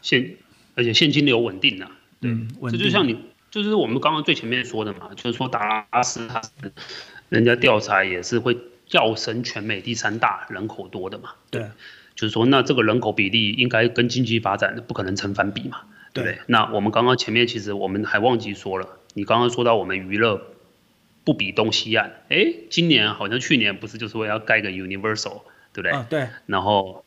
[0.00, 0.36] 现
[0.74, 1.86] 而且现金流稳定呢，
[2.20, 2.80] 嗯，稳定。
[2.80, 3.18] 这就像你。
[3.52, 6.72] 就是我们刚刚最前面说的嘛，就是说达拉斯它是
[7.28, 8.56] 人家调查也是会
[8.90, 11.70] 跃升全美第三大人口多的嘛，对，
[12.22, 15.78] 就是说那这个人口比例应该跟经济发展不可能成反比嘛，
[16.12, 16.38] 对不对？
[16.46, 20.40] 那我们刚刚前面其实我们还忘记说了，你刚刚说到我们娱乐
[21.24, 25.90] 不比东西岸，哎，今年好像去年不是就是说要盖个 Universal，对不对？
[25.90, 27.04] 啊，对，然后。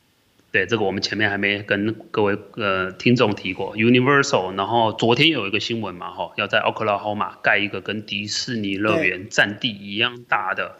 [0.51, 10.77] 对，这个我们前面还没跟各位呃听众提过，Universal，然后昨天有一个新闻嘛，哈，要在 Oklahoma 盖一个跟迪士尼乐园占地一样大的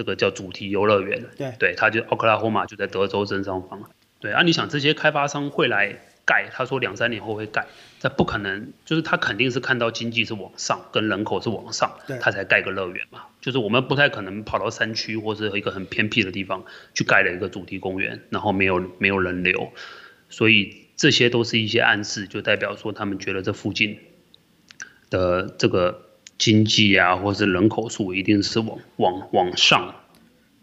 [0.00, 3.82] 这个叫主题游乐园，对，对，它就 Oklahoma 就在德州正上方，
[4.18, 5.98] 对啊，你想这些开发商会来？
[6.26, 7.66] 盖，他说两三年后会盖，
[7.98, 13.24] 这不可能，就是他肯定是看到经济是往上，跟人口是往上，他才盖个乐园嘛。
[13.42, 19.72] 就是我们不太可能跑到山区或是一个很偏僻的地方去盖了一个主题公园，然后没有没有人流，
[20.28, 23.98] 所以这些都是一些暗示，就代表说他们觉得这附近
[25.08, 26.09] 的这个
[26.40, 29.94] 经济啊，或是人口数一定是往往往上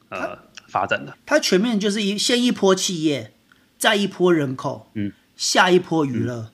[0.10, 1.16] 呃发展的。
[1.26, 3.32] 它全面就是一先一波企业，
[3.78, 5.14] 再一波人口，嗯。
[5.38, 6.50] 下一波娱乐，嗯，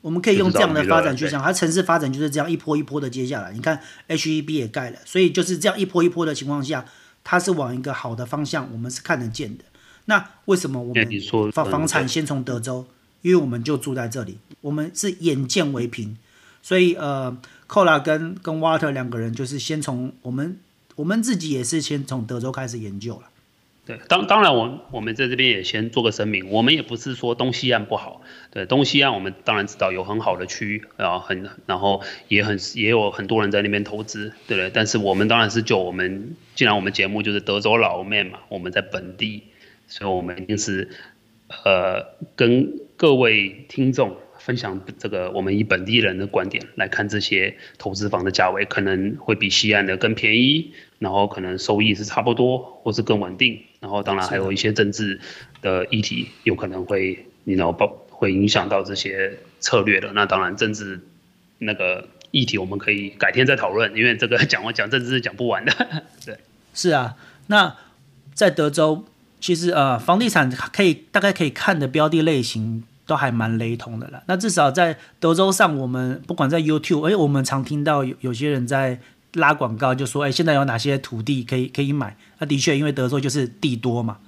[0.00, 3.52] 我们可以用这样的发展去想，它城市发展就是这样一波一波的接下来。
[3.52, 6.84] 你看 HEB 也盖了，所以就是这样一波一波的情况下，
[7.22, 9.62] 它是往一个好的方向，我们是看得见的。
[10.06, 12.84] 那为什么我们房房产先从德州？
[13.22, 16.16] 因为我们就住在这里，我们是眼见为凭，
[16.62, 17.38] 所以呃，
[17.70, 20.58] 寇拉跟跟 Water 两个人就是先从我们
[20.96, 23.22] 我们自己也是先从德州开始研究了。
[23.86, 34.70] 对，当当然，我我们在这边也先做个声明，我们也不是说东西岸不好，对，东西岸我们当然知道有很好的区域，然后很然后也很也有很多人在那边投资，对不对？
[34.74, 39.44] 但是我们当然是就我们，既然我们节目就是德州老面嘛，我们在本地，
[39.86, 40.90] 所以我们一定是
[41.64, 44.16] 呃跟各位听众。
[44.40, 53.62] 分享这个，我们以本地人的观点来看这些投资房的价位，可能会比西岸的更便宜，然后可能收益是差不多，或是更稳定。
[53.80, 55.20] 然后当然还有一些政治
[55.62, 60.12] 的议题，有可能会你知道不会影响到这些策略的。
[60.14, 61.00] 那当然政治
[61.58, 65.72] 那个议题我们可以改天再讨论，因为这个讲完讲政治是讲不完的。
[66.24, 66.38] 对，
[66.74, 67.16] 是啊。
[67.48, 67.76] 那
[68.32, 69.04] 在德州，
[69.40, 72.84] 其实呃房地产可以大概可以看的标的类型。
[73.10, 74.22] 都还蛮雷同的啦。
[74.26, 79.00] 那至少在德州上，我们不管在 YouTube，哎，我们常听到有有些人在
[79.32, 82.16] 拉广告，就说，哎，现在有哪些土地可以可以买？
[82.38, 84.18] 那的确，因为德州就是地多嘛，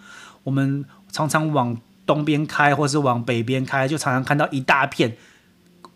[0.42, 5.16] 我们常常往东边开，或是往北边开，就常常看到一大片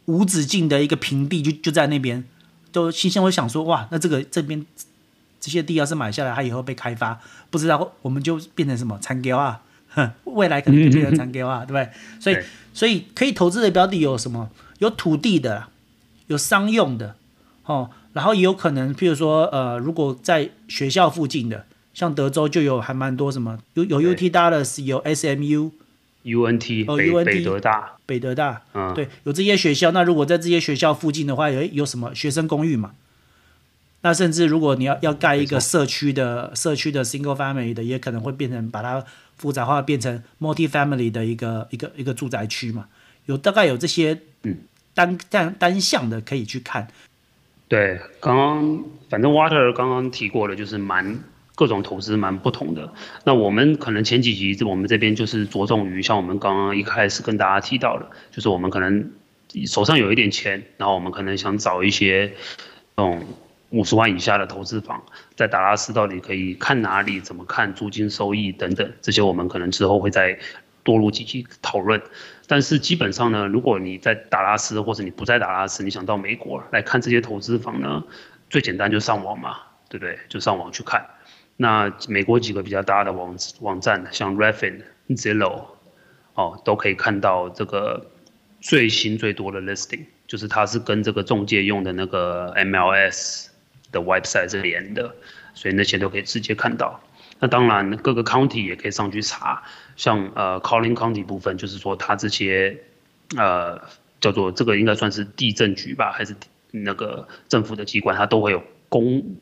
[0.04, 2.22] 无止境的一个平地就，就在那边，
[2.70, 4.64] 都心里会想说，哇，那这个这边
[5.40, 7.18] 这些地要是买下来，它以后被开发，
[7.50, 9.62] 不知道我们就变成什么产业啊？
[10.22, 11.90] 未来可能就变成产业啊，对不对？
[12.20, 12.36] 所以。
[12.76, 14.50] 所以可以投资的标的有什么？
[14.80, 15.68] 有土地的，
[16.26, 17.16] 有商用的，
[17.64, 29.90] 哦，然后也有可能，譬如说，呃，如果在学校附近的，像德州就有还蛮多什么，有有 UT Dallas，有 SMU，UNT 哦 UNT 北德大，北德大，嗯，对，有这些学校。
[29.92, 32.90] 那如果在这些学校附近的话，有有什么学生公寓嘛？
[34.02, 39.02] 那甚至如果你要要盖一个社区的社区的 single family 的，也可能会变成把它
[39.36, 42.86] 复杂化，变成 multi family 的一个一个一个住宅区嘛。
[43.26, 44.56] 有大概有这些嗯
[44.94, 46.88] 单单单项的可以去看。
[47.68, 51.18] 对，刚刚反正 Water 刚刚提过的，就是蛮。
[51.58, 52.92] 各种投资蛮不同的，
[53.24, 59.10] 那我们可能前几集我们这边就是着重于像我们刚刚一开始跟大家提到的，就是我们可能
[59.66, 62.34] 手上有一点钱，然后我们可能想找一些这
[62.96, 63.24] 种
[63.70, 65.02] 五十万以下的投资房，
[65.34, 70.38] 在达拉斯到底可以看哪里，怎么看租金收益等等，这些我们可能之后会再
[70.82, 72.00] 多录几期讨论。
[72.46, 78.04] 但是基本上呢，如果你在达拉斯或者你不在达拉斯，你想到美国来看这些投资房呢，
[78.48, 80.16] 最简单就上网嘛，对不对？
[80.28, 81.04] 就上网去看。
[81.56, 85.64] 那美国几个比较大的网网站，像 r e f i n、Zillow，
[86.34, 88.06] 哦，都可以看到这个
[88.60, 93.46] 最新最多的 listing，就是它是跟这个中介用的那个 MLS
[93.92, 95.14] 的 website 是连的，
[95.54, 97.00] 所以那些都可以直接看到。
[97.38, 99.62] 那当然各个 county 也可以上去查，
[99.96, 102.78] 像呃 Collin County 部分，就是说它这些
[103.36, 103.80] 呃
[104.20, 106.34] 叫做这个应该算是地震局吧，还是
[106.70, 109.36] 那个政府的机关，它都会有公。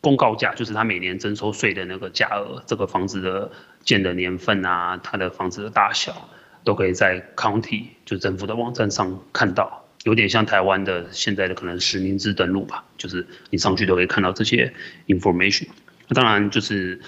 [0.00, 3.50] 公告价就是它每年征收税的那个价额，这个房子的
[3.82, 6.28] 建的年份啊，它的房子的大小，
[6.62, 14.72] 都可以在 county 就政府的网站上看到，有点像台湾的现在的可能实名制登录吧，就是你上去都可以看到这些
[15.06, 15.66] information。
[16.08, 16.98] 那当然就是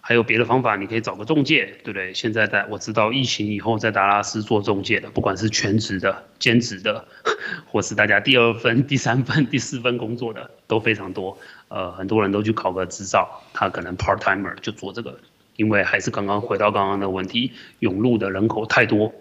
[0.00, 2.14] 还有别的方法，你可以找个中介，对不对？
[2.14, 7.06] 现在在我知道疫情以后在达拉斯做中介的，不管是全职的、兼职的，
[7.68, 11.36] 或是大家第二份、第三份、第四份工作的，都非常多。
[11.68, 15.20] 呃，很多人都去考个执照，他可能 part timer 就做这个，
[15.56, 19.12] 因为还是刚刚回到刚刚的问题，涌入的人口太多，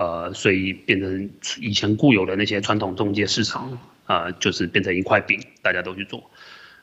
[0.00, 6.30] 呃，所以变成以前固有的那些传统中介市场，呃，就是变成一块饼，大家都去做。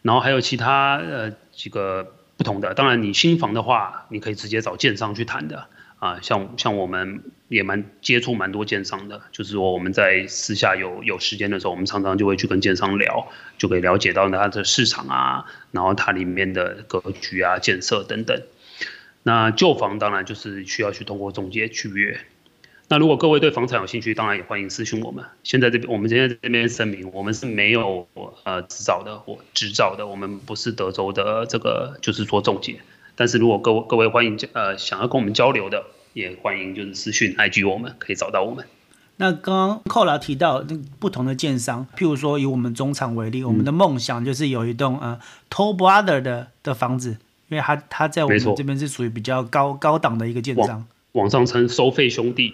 [0.04, 5.68] 然后还有其他呃几个不同的，当然你新房的话，你可以直接找建商去谈的。
[5.98, 13.28] 啊，像像我们也蛮接触蛮多建商的，就是说我们在私下有有时间的时候，我们常常就会去跟建商聊，
[13.58, 18.40] 就可以了解到它的市场啊，然后它里面的格局啊、建设等等。
[19.24, 22.20] 那旧房当然就是需要去通过中介去约。
[22.90, 25.26] 那如果各位对房产有兴趣，当然也欢迎私讯我们。
[25.44, 28.08] 现在这边我们今天这边声明，我们是没有
[28.44, 32.80] 呃执照的或执照的，我们不是德州的这个就是说中介。
[33.16, 38.66] 但是如果各位各位欢迎呃想要跟我们交流的，也欢迎就是私讯 IG 我们可以找到我们。
[39.18, 45.20] 那刚刚寇老提到那不同的建商，譬如说以我们中场为例，嗯、我们的梦想就是有一栋呃
[45.50, 47.18] Toll Brother 的的房子，
[47.50, 52.54] 因为它它在我们这边是属于比较高高档的一个建商，网上称收费兄弟，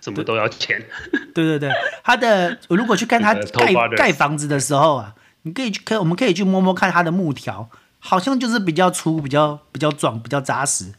[0.00, 0.84] 什么都要钱。
[1.34, 1.70] 对对对，
[2.02, 7.70] 他的如果去看他 盖盖房子的时候啊，你可以去可我们可以去摸摸看他的木条。
[8.06, 10.92] 好像就是比较粗，比较比较壮，比较扎实，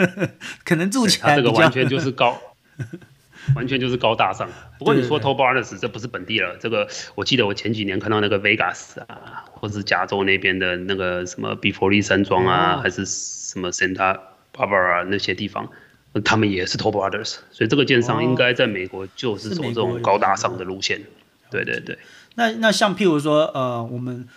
[0.66, 1.34] 可能住起来。
[1.34, 2.38] 这个完全就是高，
[3.56, 4.46] 完全就是高大上。
[4.78, 14.20] 不过你说 Toll Brothers 这不是本地了，这个我记得我前几年看到那个 Vegas 啊，或是加州那边的那个什么比佛利山庄啊，还是什么 Santa
[14.54, 15.70] Barbara 那些地方，
[16.20, 21.02] 他们也是 Toll Brothers，所以这个建商应该在美国就是走这种高大上的路线。
[21.50, 21.98] 对对对。
[22.34, 24.28] 那那像譬如说呃，我们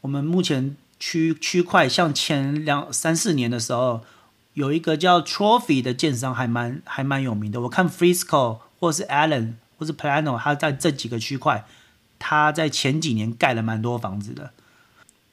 [0.00, 0.76] 我们目前。
[1.02, 4.04] 区区块像前两三四年的时候，
[4.52, 7.62] 有一个叫 Trophy 的建商还蛮还蛮有名的。
[7.62, 11.64] 我看 Frisco 或是 Allen 或是 Plano，他在这几个区块，
[12.18, 14.50] 他在前几年盖了蛮多房子的。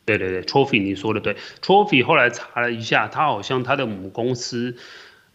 [0.06, 4.78] 对对对，Trophy 你说的对，Trophy 后来查了一下，他好像他的母公司，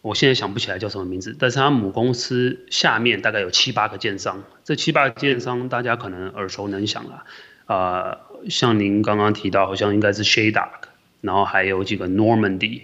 [0.03, 7.23] 我现在想不起来叫什么名字，但是他母公司下面大概有七八个建商，这七八个建商大家可能耳熟能详啊。
[7.67, 10.89] 呃，像您刚刚提到，好像应该是 shaydark
[11.21, 12.81] 然后还有几个 Normandy，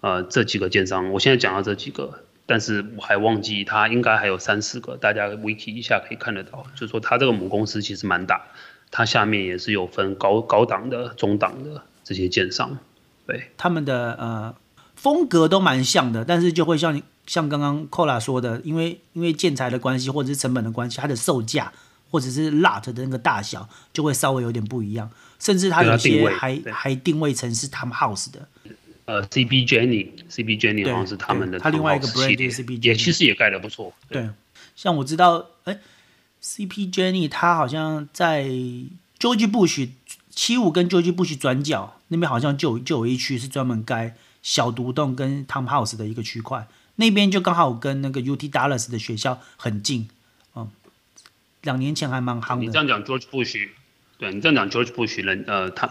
[0.00, 8.42] 呃，这几个建商，我现在讲到这几个，但是我还忘记它应该还有三四个，大家 Wiki 一下可以看得到，就是说它这个母公司其实蛮大，
[8.92, 12.78] 它下面也是有分高高档的、中档的这些建商，
[13.26, 14.54] 对，他们的呃
[15.04, 21.72] 风格都蛮像的，但是就会像像刚刚 Kola 说的，因为因为建材的关系或者是成本的关系，它的售价。
[22.10, 28.48] 或者是 lot 的那个大小就会稍微有点不一样，甚至它有些还还定位成是 Townhouse 的。
[29.06, 31.58] 呃，CB Jenny，CB Jenny 好像是他们的。
[31.58, 33.92] 它另外一个 brand 是 CB Jenny，也其实也盖的不错。
[34.08, 34.30] 对，
[34.76, 35.76] 像我知道，哎
[36.40, 38.44] ，CP Jenny 它好像在
[39.18, 39.88] George Bush
[40.30, 44.14] 七五跟 George Bush 转角那边好像就就有一区是专门盖
[44.44, 50.08] 小独栋跟 Townhouse 的一个区块，那边就刚好跟那个 UT Dallas 的学校很近，
[50.54, 50.70] 嗯，
[51.62, 52.60] 两年前还蛮夯的。
[52.60, 53.70] 你这样讲 George Bush，
[54.18, 55.90] 对你这样讲 George Bush 人，呃，他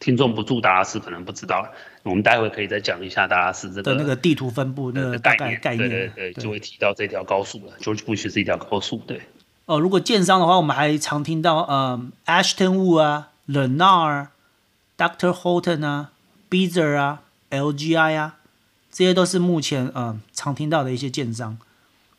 [0.00, 1.68] 听众不住达拉斯可能不知道，
[2.02, 7.72] 我们待会可以再讲一下达拉斯这个的那个地图分布那个概念，概念，对对对，就会提到这条高速了。
[7.80, 9.20] George Bush 是一条高速，对。
[9.66, 15.32] 哦，如果建商的话，我们还常听到，嗯，Ashton Wu 啊，Lennar，Dr.
[15.32, 16.12] Horton 啊
[16.48, 18.38] ，Beazer 啊，LGI 啊，
[18.90, 21.58] 这些都是目前嗯常听到的一些建商。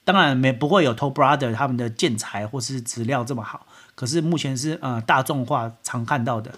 [0.03, 6.51] 当然没不会有 Top Brother 他们的建材或是资料这么好，可是目前是呃大众化常看到的。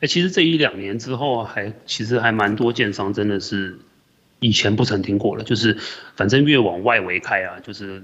[0.00, 3.78] 哎，其实这一两年之后还，还其实还蛮多建商真的是
[4.38, 5.78] 以前不曾听过了，就是
[6.16, 8.02] 反正越往外围开啊，就是。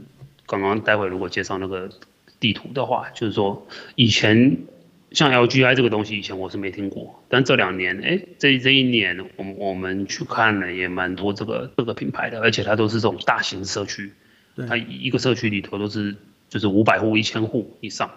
[0.48, 1.90] 刚刚待会如果介绍那个
[2.38, 3.66] 地图的话，就是说
[3.96, 4.58] 以前
[5.16, 14.12] 像 LGI 这个东西，以前我是没听过，但这两年，哎，这这一年，我们我们去看了也蛮多这个这个品牌的，而且它都是这种大型社区，
[14.68, 16.14] 它一个社区里头都是
[16.50, 18.10] 就是五百户、一千户以上。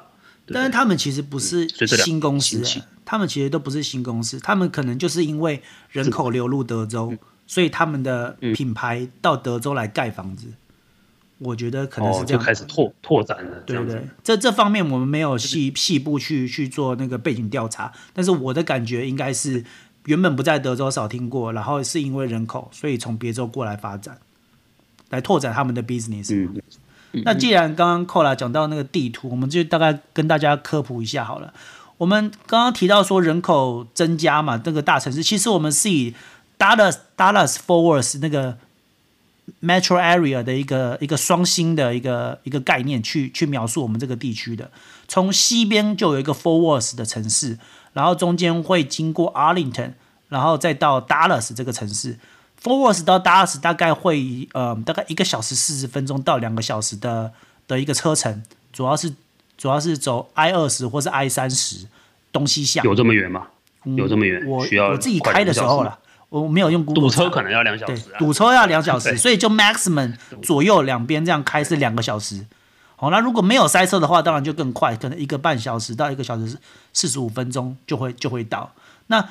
[0.52, 2.62] 但是他们其实不是新公司，
[3.06, 7.16] 他们其实都不是新公司，他们可能就是因为人口流入德州，
[7.48, 10.48] 所以他们的品牌到德州来盖房子。
[11.40, 13.60] 我觉得可能是这样，就开始拓拓展了。
[13.66, 19.64] 对对，这这方面我们没有细细部去去做那个背景调查，但是我的感觉应该是
[20.06, 24.18] 原本不在德州少听过，然后是因为人口，所以从别州过来发展，
[25.10, 26.36] 来拓展他们的 business。
[27.14, 31.54] 嗯，那既然刚刚 Cora 讲到那个地图，我们就大概跟大家科普一下好了。
[31.98, 36.14] 我们刚刚提到说人口增加嘛，这个大城市，其实我们是以
[36.58, 38.58] Dallas Dallas Fort Worth 那个。
[39.62, 44.72] Metro area 的一个一个双星的一个一个概念去去描述我们这个地区的，
[45.08, 47.58] 从西边就有一个 Fort Worth 的城市，
[47.94, 49.94] 然后中间会经过 Arlington，
[50.30, 52.18] 然后再到 Dallas 这个城市。
[52.62, 57.32] Fort Worth 到 Dallas 大概会呃大概一个小时四十分钟到两个小时的
[57.68, 58.44] 的一个车程，
[58.74, 59.14] 主要是
[59.58, 61.88] 主要是走 I 二十或是 I 三十
[62.32, 62.84] 东西向。
[62.84, 63.48] 有这么远吗？
[63.86, 64.46] 有这么远？
[64.46, 65.98] 我我自己开的时候了。
[66.30, 72.46] 我没有用 Google，堵车可能要两小时，啊，堵车要两小时，所以就 maximum 左右两边这样开是两个小时。
[72.96, 76.58] 好，那如果没有塞车的话，当然就更快，可能一个半小时到一个小时
[76.94, 78.72] 四十五分钟就会就会到。
[79.08, 79.28] 那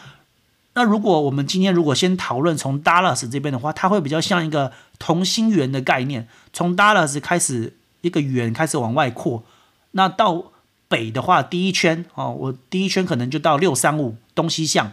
[0.74, 9.44] 那如果我们今天如果先讨论从 Dallas 这边的话，它会比较像一个同心圆的概念，从 Dallas 开始一个圆开始往外扩。
[9.92, 10.44] 那到
[10.88, 14.92] 北的话，第一圈哦，我第一圈可能就到六三五东西向，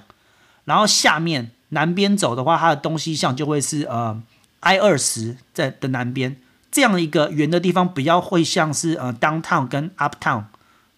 [0.65, 1.49] 然后下面。
[1.69, 4.21] 南边走的话，它的东西向就会是呃
[4.59, 6.37] I 二十在的南边
[6.71, 10.43] 这样一个圆的地方，比较会像是呃 downtown 跟 uptown，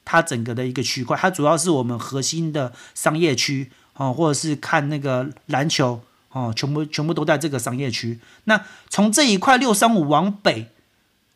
[0.03, 6.01] 它整个的一个区块，它主要是我们核心的商业区哦，或者是看那个篮球
[6.32, 8.20] 哦，全部全部都在这个商业区。
[8.45, 10.68] 那从这一块六三五往北，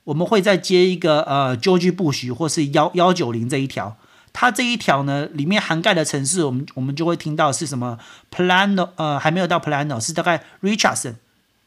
[0.05, 3.97] 我们会再接一个呃 George Bush 或是幺幺九零这一条。
[4.33, 7.99] 它这一条呢，里面涵盖的城市，我们我们就会听到是什么
[8.33, 11.15] Plano，呃，还没有到 Plano，是大概 Richardson，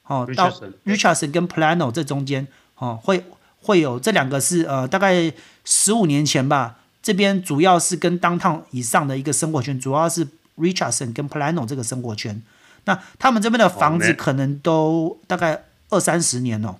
[0.07, 0.51] 哦到
[0.87, 3.23] Richardson 跟 Plano 这中间，哦，会
[3.61, 5.31] 会有这两个是呃，大概
[5.65, 12.43] 十五年前吧，这边主要是跟 Downtown 以上的一个生活圈，主要是 Richardson 跟 Plano 这个生活圈。
[12.87, 16.77] 那他们这边的房子可能都大概二三十年哦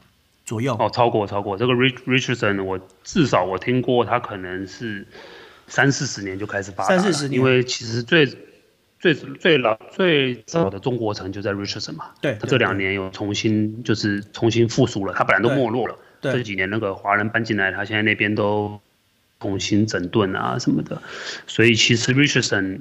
[0.47, 0.75] 左右。
[0.81, 5.07] 哦，超过超过这个 Rich Richardson，我至少我听过，他可能是。
[5.67, 8.27] 三四十年就开始发展，三四十年，因为其实最
[8.99, 18.81] 最最老最早的中国城就在 Richardson 嘛，对，他这两年有重新就是重新复苏了，他本来都没落了，这几年那个华人搬进来，他现在那边都
[19.41, 21.03] 重新整顿啊什么的，
[21.47, 22.81] 所以其实 Richardson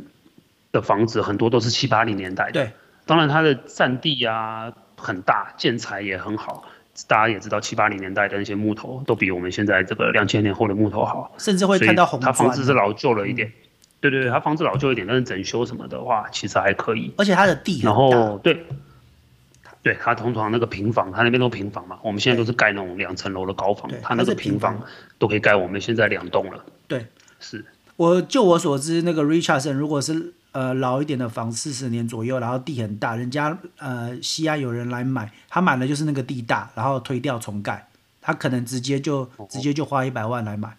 [0.71, 2.71] 的房子很多都是七八零年代的，对，
[3.05, 6.69] 当然它的占地啊很大，建材也很好。
[7.07, 12.31] 大家也知道，七八零年代的那些木头都比我们现在这个两千年后的木头好，甚至会看到红砖。
[12.31, 13.53] 它房子是老旧了一点，嗯、
[13.99, 17.11] 对对对，它房子老旧一点，但是整修什么的话，其实还可以。
[17.17, 18.65] 而且它的地，然后对，
[19.81, 24.79] 对，它通常那个平房，它那边都平房嘛，我们现在都是盖那种两层楼的高房，它那个平房
[25.17, 26.63] 都可以盖我们现在两栋了。
[26.87, 27.07] 对，
[27.39, 27.65] 是
[27.95, 30.33] 我就我所知，那个 Richardson 如果是。
[30.53, 37.87] 呃，老一点的房，四十年左右，然后地很大，人家呃西安有人来买，他买的就是那个地大，然后推掉重盖，
[38.21, 40.77] 他可能直接就直接就花一百万来买。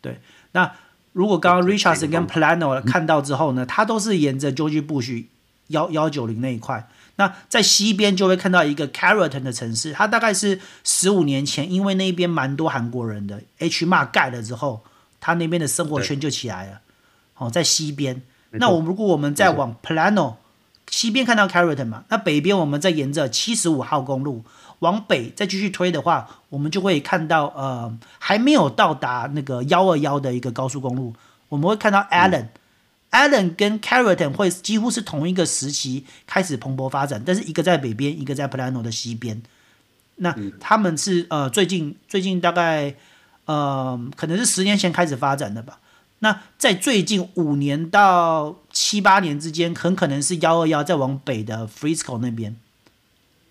[0.00, 0.72] 对，那
[1.12, 5.26] 如果刚刚 Richardson 跟 Plano 看到之后呢，他都是沿着 George Bush
[5.66, 14.82] 幺幺九零那一块，那在西边就会看到一个 Carrollton 的城市，它大概是十五年前，因为那边蛮多韩国人的，H Mart 盖了之后，
[15.20, 16.80] 他那边的生活圈就起来了。
[17.36, 18.22] 哦，在西边。
[18.50, 20.34] 那我们如果我们再往 Plano
[20.88, 24.44] 西边看到 Carrollton 嘛，那北边我们再沿着七十五号公路
[24.80, 31.14] 往北再继续推的话，我们就会看到呃还没有到达那个幺二幺的一个高速公路，
[31.48, 39.40] 我们会看到 Allen，Allen、嗯、跟 Carrollton 会几乎是同一个时期开始蓬勃发展，但是一个在北边，一个在 Plano 的西边。
[40.16, 42.96] 那他们是呃最近最近大概
[43.44, 45.78] 呃可能是十年前开始发展的吧。
[46.20, 52.56] 那在最近五年到七八年之间，很可能是幺二幺再往北的 Frisco 那边，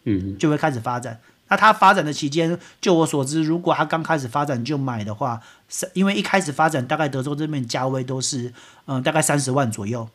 [0.05, 1.19] 嗯，就会开始发展。
[1.47, 8.53] 那它发展的期间，就我所知，如果它刚开始发展就买的话，是因为一开始发展大概德州这边价位都是
[8.85, 10.07] 嗯、呃、大概三十万左右。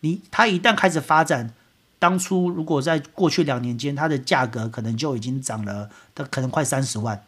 [0.00, 1.54] 你它一旦开始发展，
[2.00, 7.22] 当初如果在过去两年间，它的价格可能就已经涨了，它可能快三十万。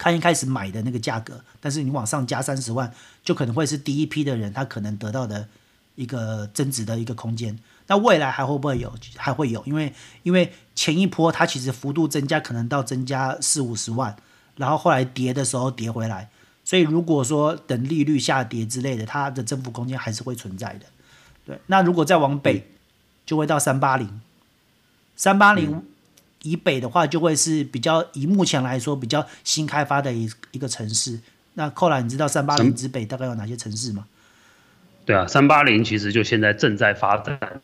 [0.00, 2.90] 看一开始买的那个价格，但是你往上加三十万，
[3.22, 5.46] 就可能会是第一批的人他可能得到的
[5.94, 7.58] 一个增值的一个空间。
[7.86, 8.90] 那未来还会不会有？
[9.16, 9.92] 还会有，因为
[10.22, 14.16] 因为前一波它其实幅度增加可能到增加四五十万，
[14.56, 16.30] 然后后来跌的时候跌回来，
[16.64, 20.86] 所以如果说等利率下跌之类的，它的增幅空间还是会存在的。
[21.44, 22.66] 对，那如果再往北，
[23.26, 24.22] 就会到三八零，
[25.14, 25.84] 三八零。
[26.42, 31.18] 以北的话，就会是比较以目前来说比较新开发的一一个城市。
[31.54, 34.06] 那扣兰你知道三八零之北大概有哪些城市吗？
[35.04, 37.60] 对啊，三八零其实就现在正在发展，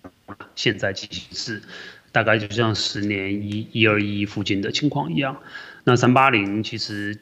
[0.54, 1.62] 现在进行式，
[2.10, 5.36] 大概就像十年一一二一附近的情况一样。
[5.84, 7.16] 那三八零其实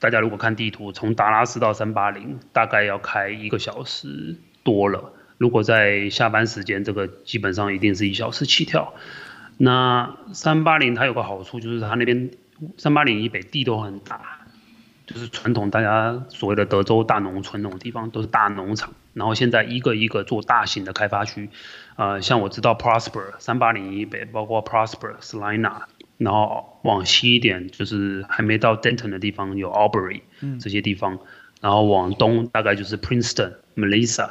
[0.00, 5.12] 大家如果看地图，从达拉斯到三八零大概要开一个小时多了。
[5.38, 8.92] 如果在下班时间，这个基本上一定是一小时起跳。
[9.64, 12.32] 那三八零它有个好处，就是它那边
[12.78, 14.40] 三八零以北地都很大，
[15.06, 18.92] 就是传统大家所谓的德州大农村那种地方，都是大农场。
[19.14, 21.48] 然后现在一个一个做大型的开发区，
[21.94, 25.82] 呃，像我知道 Prosper 三八零以北，包括 Prosper、Salina，
[26.18, 30.22] 然后往西一点就是还没到 Denton 的地方有 Albury
[30.58, 31.20] 这些地方，
[31.60, 34.28] 然后往东大概就是 Princeton、Melissa，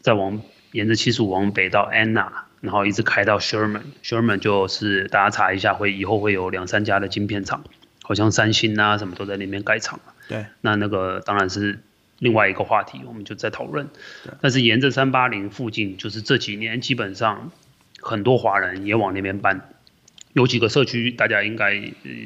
[0.00, 2.32] 再往沿着七十五往北到 Anna。
[2.62, 7.64] 然后一直开到 Sherman，Sherman 就是大家查一下，会以后会有两三家的晶片厂，
[8.02, 9.98] 好像三星啊什么都在那边盖厂。
[10.28, 11.80] 对，那那个当然是
[12.20, 13.88] 另外一个话题，我们就在讨论。
[14.40, 17.50] 但是沿着三八零附近，就是这几年基本上
[18.00, 19.68] 很多华人也往那边搬，
[20.32, 21.74] 有几个社区大家应该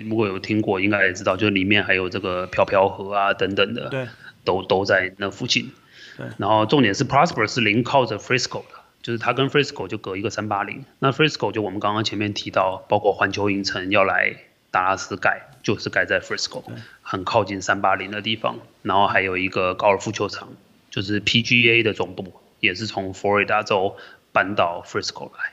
[0.06, 4.06] 如果有听过，应该也知道，就里面还有这个飘飘河啊等等的，对，
[4.44, 5.72] 都都在那附近。
[6.18, 8.75] 对，然后重点是 Prosper 是临靠着 Frisco 的。
[9.06, 14.34] 就是它跟 Frisco 就隔一个三八零，那 Frisco 就我们刚刚前面提到，包括环球影城要来
[14.72, 16.64] 达拉斯盖，就是盖在 Frisco，
[17.02, 18.58] 很靠近三八零的地方。
[18.82, 20.48] 然后还有一个高尔夫球场，
[20.90, 23.96] 就是 PGA 的总部，也是从佛罗里达州
[24.32, 25.52] 搬到 Frisco 来。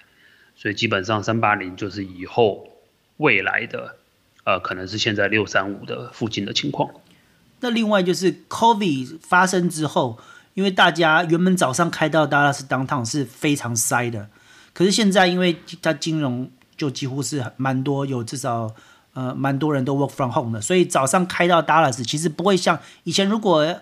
[0.55, 2.67] 所以基本上三八零就是以后
[3.17, 3.97] 未来的，
[4.45, 6.89] 呃，可能是现在六三五的附近的情况。
[7.59, 10.17] 那另外就是 COVID 发生之后。
[10.53, 14.29] 因为大家原本早上开到 Dallas 当趟是非常塞的，
[14.73, 18.73] 可是现在因为它金融就几乎是蛮多，有至少
[19.13, 23.27] 呃蛮多人都 work from home 的，所以早上开到 Dallas 其实不会像以前。
[23.27, 23.75] 如果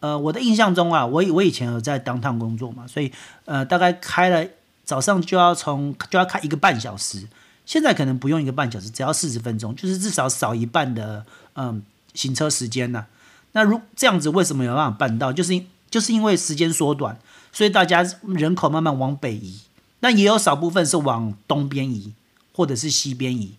[0.00, 3.12] 呃我的印象中啊，我我以前有在 Downtown 工作嘛，所以
[3.44, 4.46] 呃大概开了
[4.84, 7.26] 早上就要从就要开一个半小时，
[7.64, 11.82] 现在可能不用一个半小时，只要四十分钟，就是至少少一半的嗯、
[12.14, 13.06] 行车时间呢、
[13.52, 15.32] 那如这样子为什么有办法办到？
[15.32, 17.18] 就是因就是因为时间缩短，
[17.52, 19.60] 所以大家人口慢慢往北移，
[20.00, 22.12] 那也有少部分是往东边移，
[22.52, 23.54] 或者是西边移，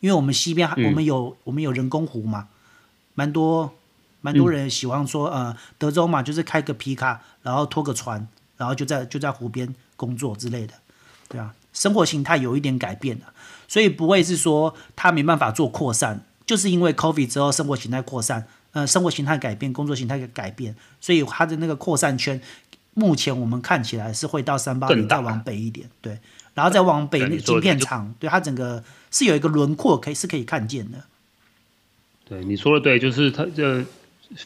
[0.00, 2.48] 因为我们西边还我们有、嗯、我们有人工湖嘛，
[3.14, 3.72] 蛮多
[4.20, 10.74] 蛮多人喜欢说、嗯、呃德州嘛，就是开个皮卡，然后拖个船，然后就在就在湖边工作之类的，
[11.28, 13.32] 对啊，生活形态有一点改变了，
[13.66, 18.46] 所以不会是说他没办法做扩散，就是因为 COVID 之后生活形态扩散。
[18.72, 22.40] 呃，生活形态改变，工作形态的改变，所以它的那个扩散圈，
[22.94, 26.18] 目前我们看起来是会到三八零再往北一点，对，
[26.54, 31.04] 然后再往北那个晶片厂，对它整个是有一个轮廓可以是可以看见的。
[32.28, 33.84] 对，你说的对，就是它这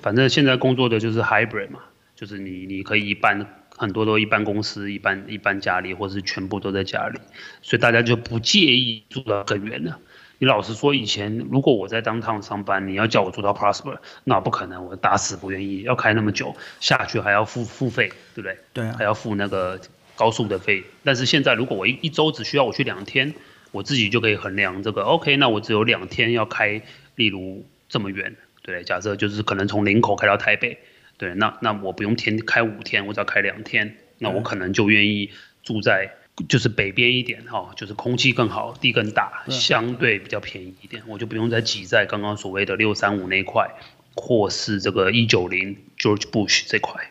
[0.00, 1.80] 反正现在工作的就是 hybrid 嘛，
[2.16, 3.46] 就是你你可以一半
[3.76, 7.18] 很多都一般公司，一半一半家里，或是全部都在家里，
[7.60, 9.98] 所以大家就不介意住得更远了。
[10.44, 18.58] 你老实说，以前如果我在 downtown 上班，你要叫我住到 Prosper，那不可能，我打死不愿意，要开那么久下去还要付付费，对不对？
[18.74, 19.80] 对啊，还要付那个
[20.14, 20.84] 高速的费。
[21.02, 23.32] 但是现在如果我一一周只需要我去两天，
[23.72, 26.82] 我自己就可以衡量这个 OK，那我只有两天要开，
[27.14, 30.76] 例如这么远，对，假设就是可能从林口开到台北，
[31.16, 35.30] 对，那那我不用天开五天，我只要开两天，那我可能就愿意
[35.62, 36.12] 住在
[36.48, 43.70] 就是北边一点哈，就是空气更好，地更大，相对比较便宜一点，我就不用再挤在刚刚所谓的六三五那块，
[44.16, 47.10] 或是这个一九零 George Bush 这块。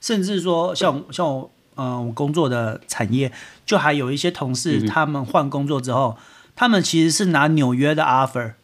[0.00, 3.30] 甚至说像，像像我，嗯、呃，我工作的产业，
[3.64, 6.22] 就还有一些同事，他们换工作之后，嗯、
[6.56, 8.54] 他们其实是拿纽约的 offer，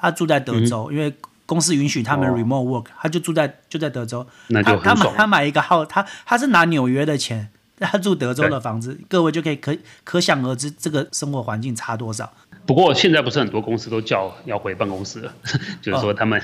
[0.00, 1.12] 他住在德州，嗯、因为
[1.44, 4.24] 公司允许他们 remote work，、哦、他就住在就在德州。
[4.46, 7.50] 那就他买他买一个号，他他是拿纽约的钱。
[7.78, 12.32] 他住德州的房子，各位就可以可可想而知，这个生活环境差多少。
[12.64, 15.34] 不过现在不是很多公司都叫要回办公室了，
[15.80, 16.40] 就是说他们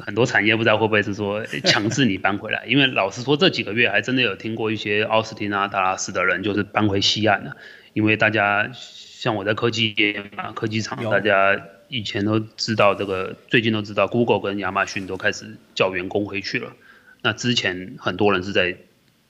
[0.00, 2.64] 很多产业不知道会不会是说强制你搬回来。
[2.66, 7.56] 因为老实说，这几个月还真的有听过一些奥斯汀啊、达拉斯的人就是搬回西岸了。
[7.92, 16.72] 因为大家像我在科技业嘛，科技厂，大家以前都知道这个，最近都知道，Google 跟亚马逊都开始叫员工回去了。
[17.20, 18.76] 那之前很多人是在。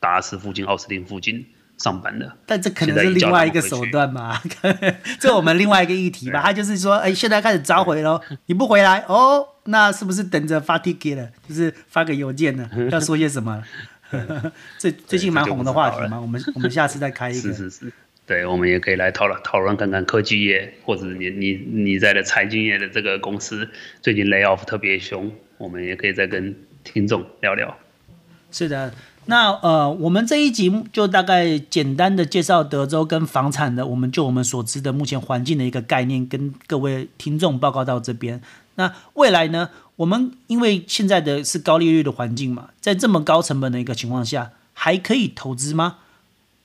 [0.00, 1.46] 达拉斯附近、奥斯汀附近
[1.76, 4.40] 上班的，但这可能是另外一个手段嘛？
[5.20, 6.42] 这我们另外一个议题吧。
[6.42, 11.28] 他就是说，哎，现在开始召回喽， 你不回来哦，那是不是等着发 ticket 了？
[11.48, 12.68] 就是发个邮件呢？
[12.90, 13.62] 要说些什么？
[14.78, 16.18] 最最近蛮红的话题嘛。
[16.18, 17.40] 我们我们下次再开一个。
[17.40, 17.92] 是是是，
[18.26, 23.68] 对，我们也可以来讨论讨论看看科技业或者你你你在的财经业的这个公司
[24.00, 27.76] 最近 lay off 特别凶，我们也可以再跟听众聊聊。
[28.50, 28.92] 是的。
[29.30, 38.40] 那呃，我们这一集就大概简单的介绍德州跟房产的，我们就我们所知的目前环境的一个概念，跟各位听众报告到这边。
[38.76, 45.96] 那未来呢，我们因为现在的是高利率的环境嘛，在这么高成本的一个情况下，还可以投资吗？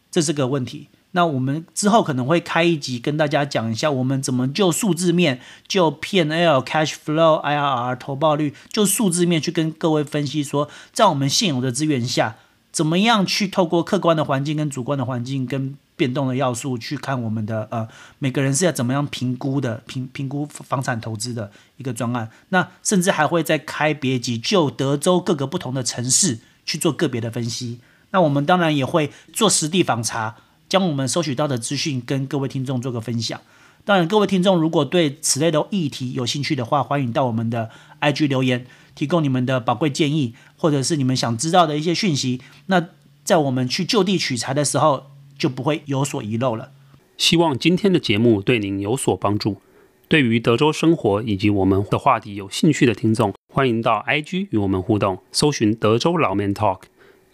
[0.09, 0.87] 这是个问题。
[1.11, 12.37] 那我们之后可能会开一集跟大家讲一下，我们怎么就数字面，就 P N L、Cash Flow、IRR、投报率，就数字面去跟各位分析说，在我们现有的资源下。
[12.73, 27.79] 怎么样去透过客观的环境跟主观的环境跟变动的要素去看我们的呃每个人是要怎么样评估的评评估房产投资的一个专案，那甚至还会再开别集，就德州各个不同的城市去做个别的分析。
[28.09, 30.35] 那我们当然也会做实地访查，
[30.67, 33.39] 将我们收取到的资讯跟各位听众做个分享。
[33.85, 37.69] 当然，各位听众如果对此类的议题有兴趣的话，欢迎到我们的
[38.01, 38.65] IG 留言。
[38.95, 42.89] 提供你们的宝贵建议，或者是你们想知道的一些讯息，那
[43.23, 46.71] 在我们去就地取材的时候，就不会有所遗漏了。
[47.17, 49.61] 希望今天的节目对您有所帮助。
[50.09, 56.81] 对于德州生活以及我们的话题有兴趣的听众，欢迎到 IG 与我们互动，搜寻德州老 man talk，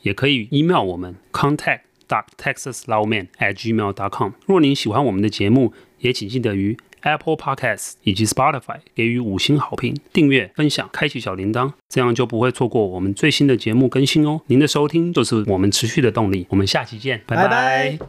[0.03, 4.32] 也可以 email 我们 contact dot texas 老 man at gmail dot com。
[4.45, 14.41] 若您喜欢我们的节目，也请记得于 Apple Podcasts 以及 Spotify 给予五星好评、订阅、分享、开启小铃铛，这样就不会错过我们最新的节目更新哦。
[14.47, 16.45] 您的收听就是我们持续的动力。
[16.50, 17.43] 我们下期见，拜拜。
[17.43, 18.00] 拜拜。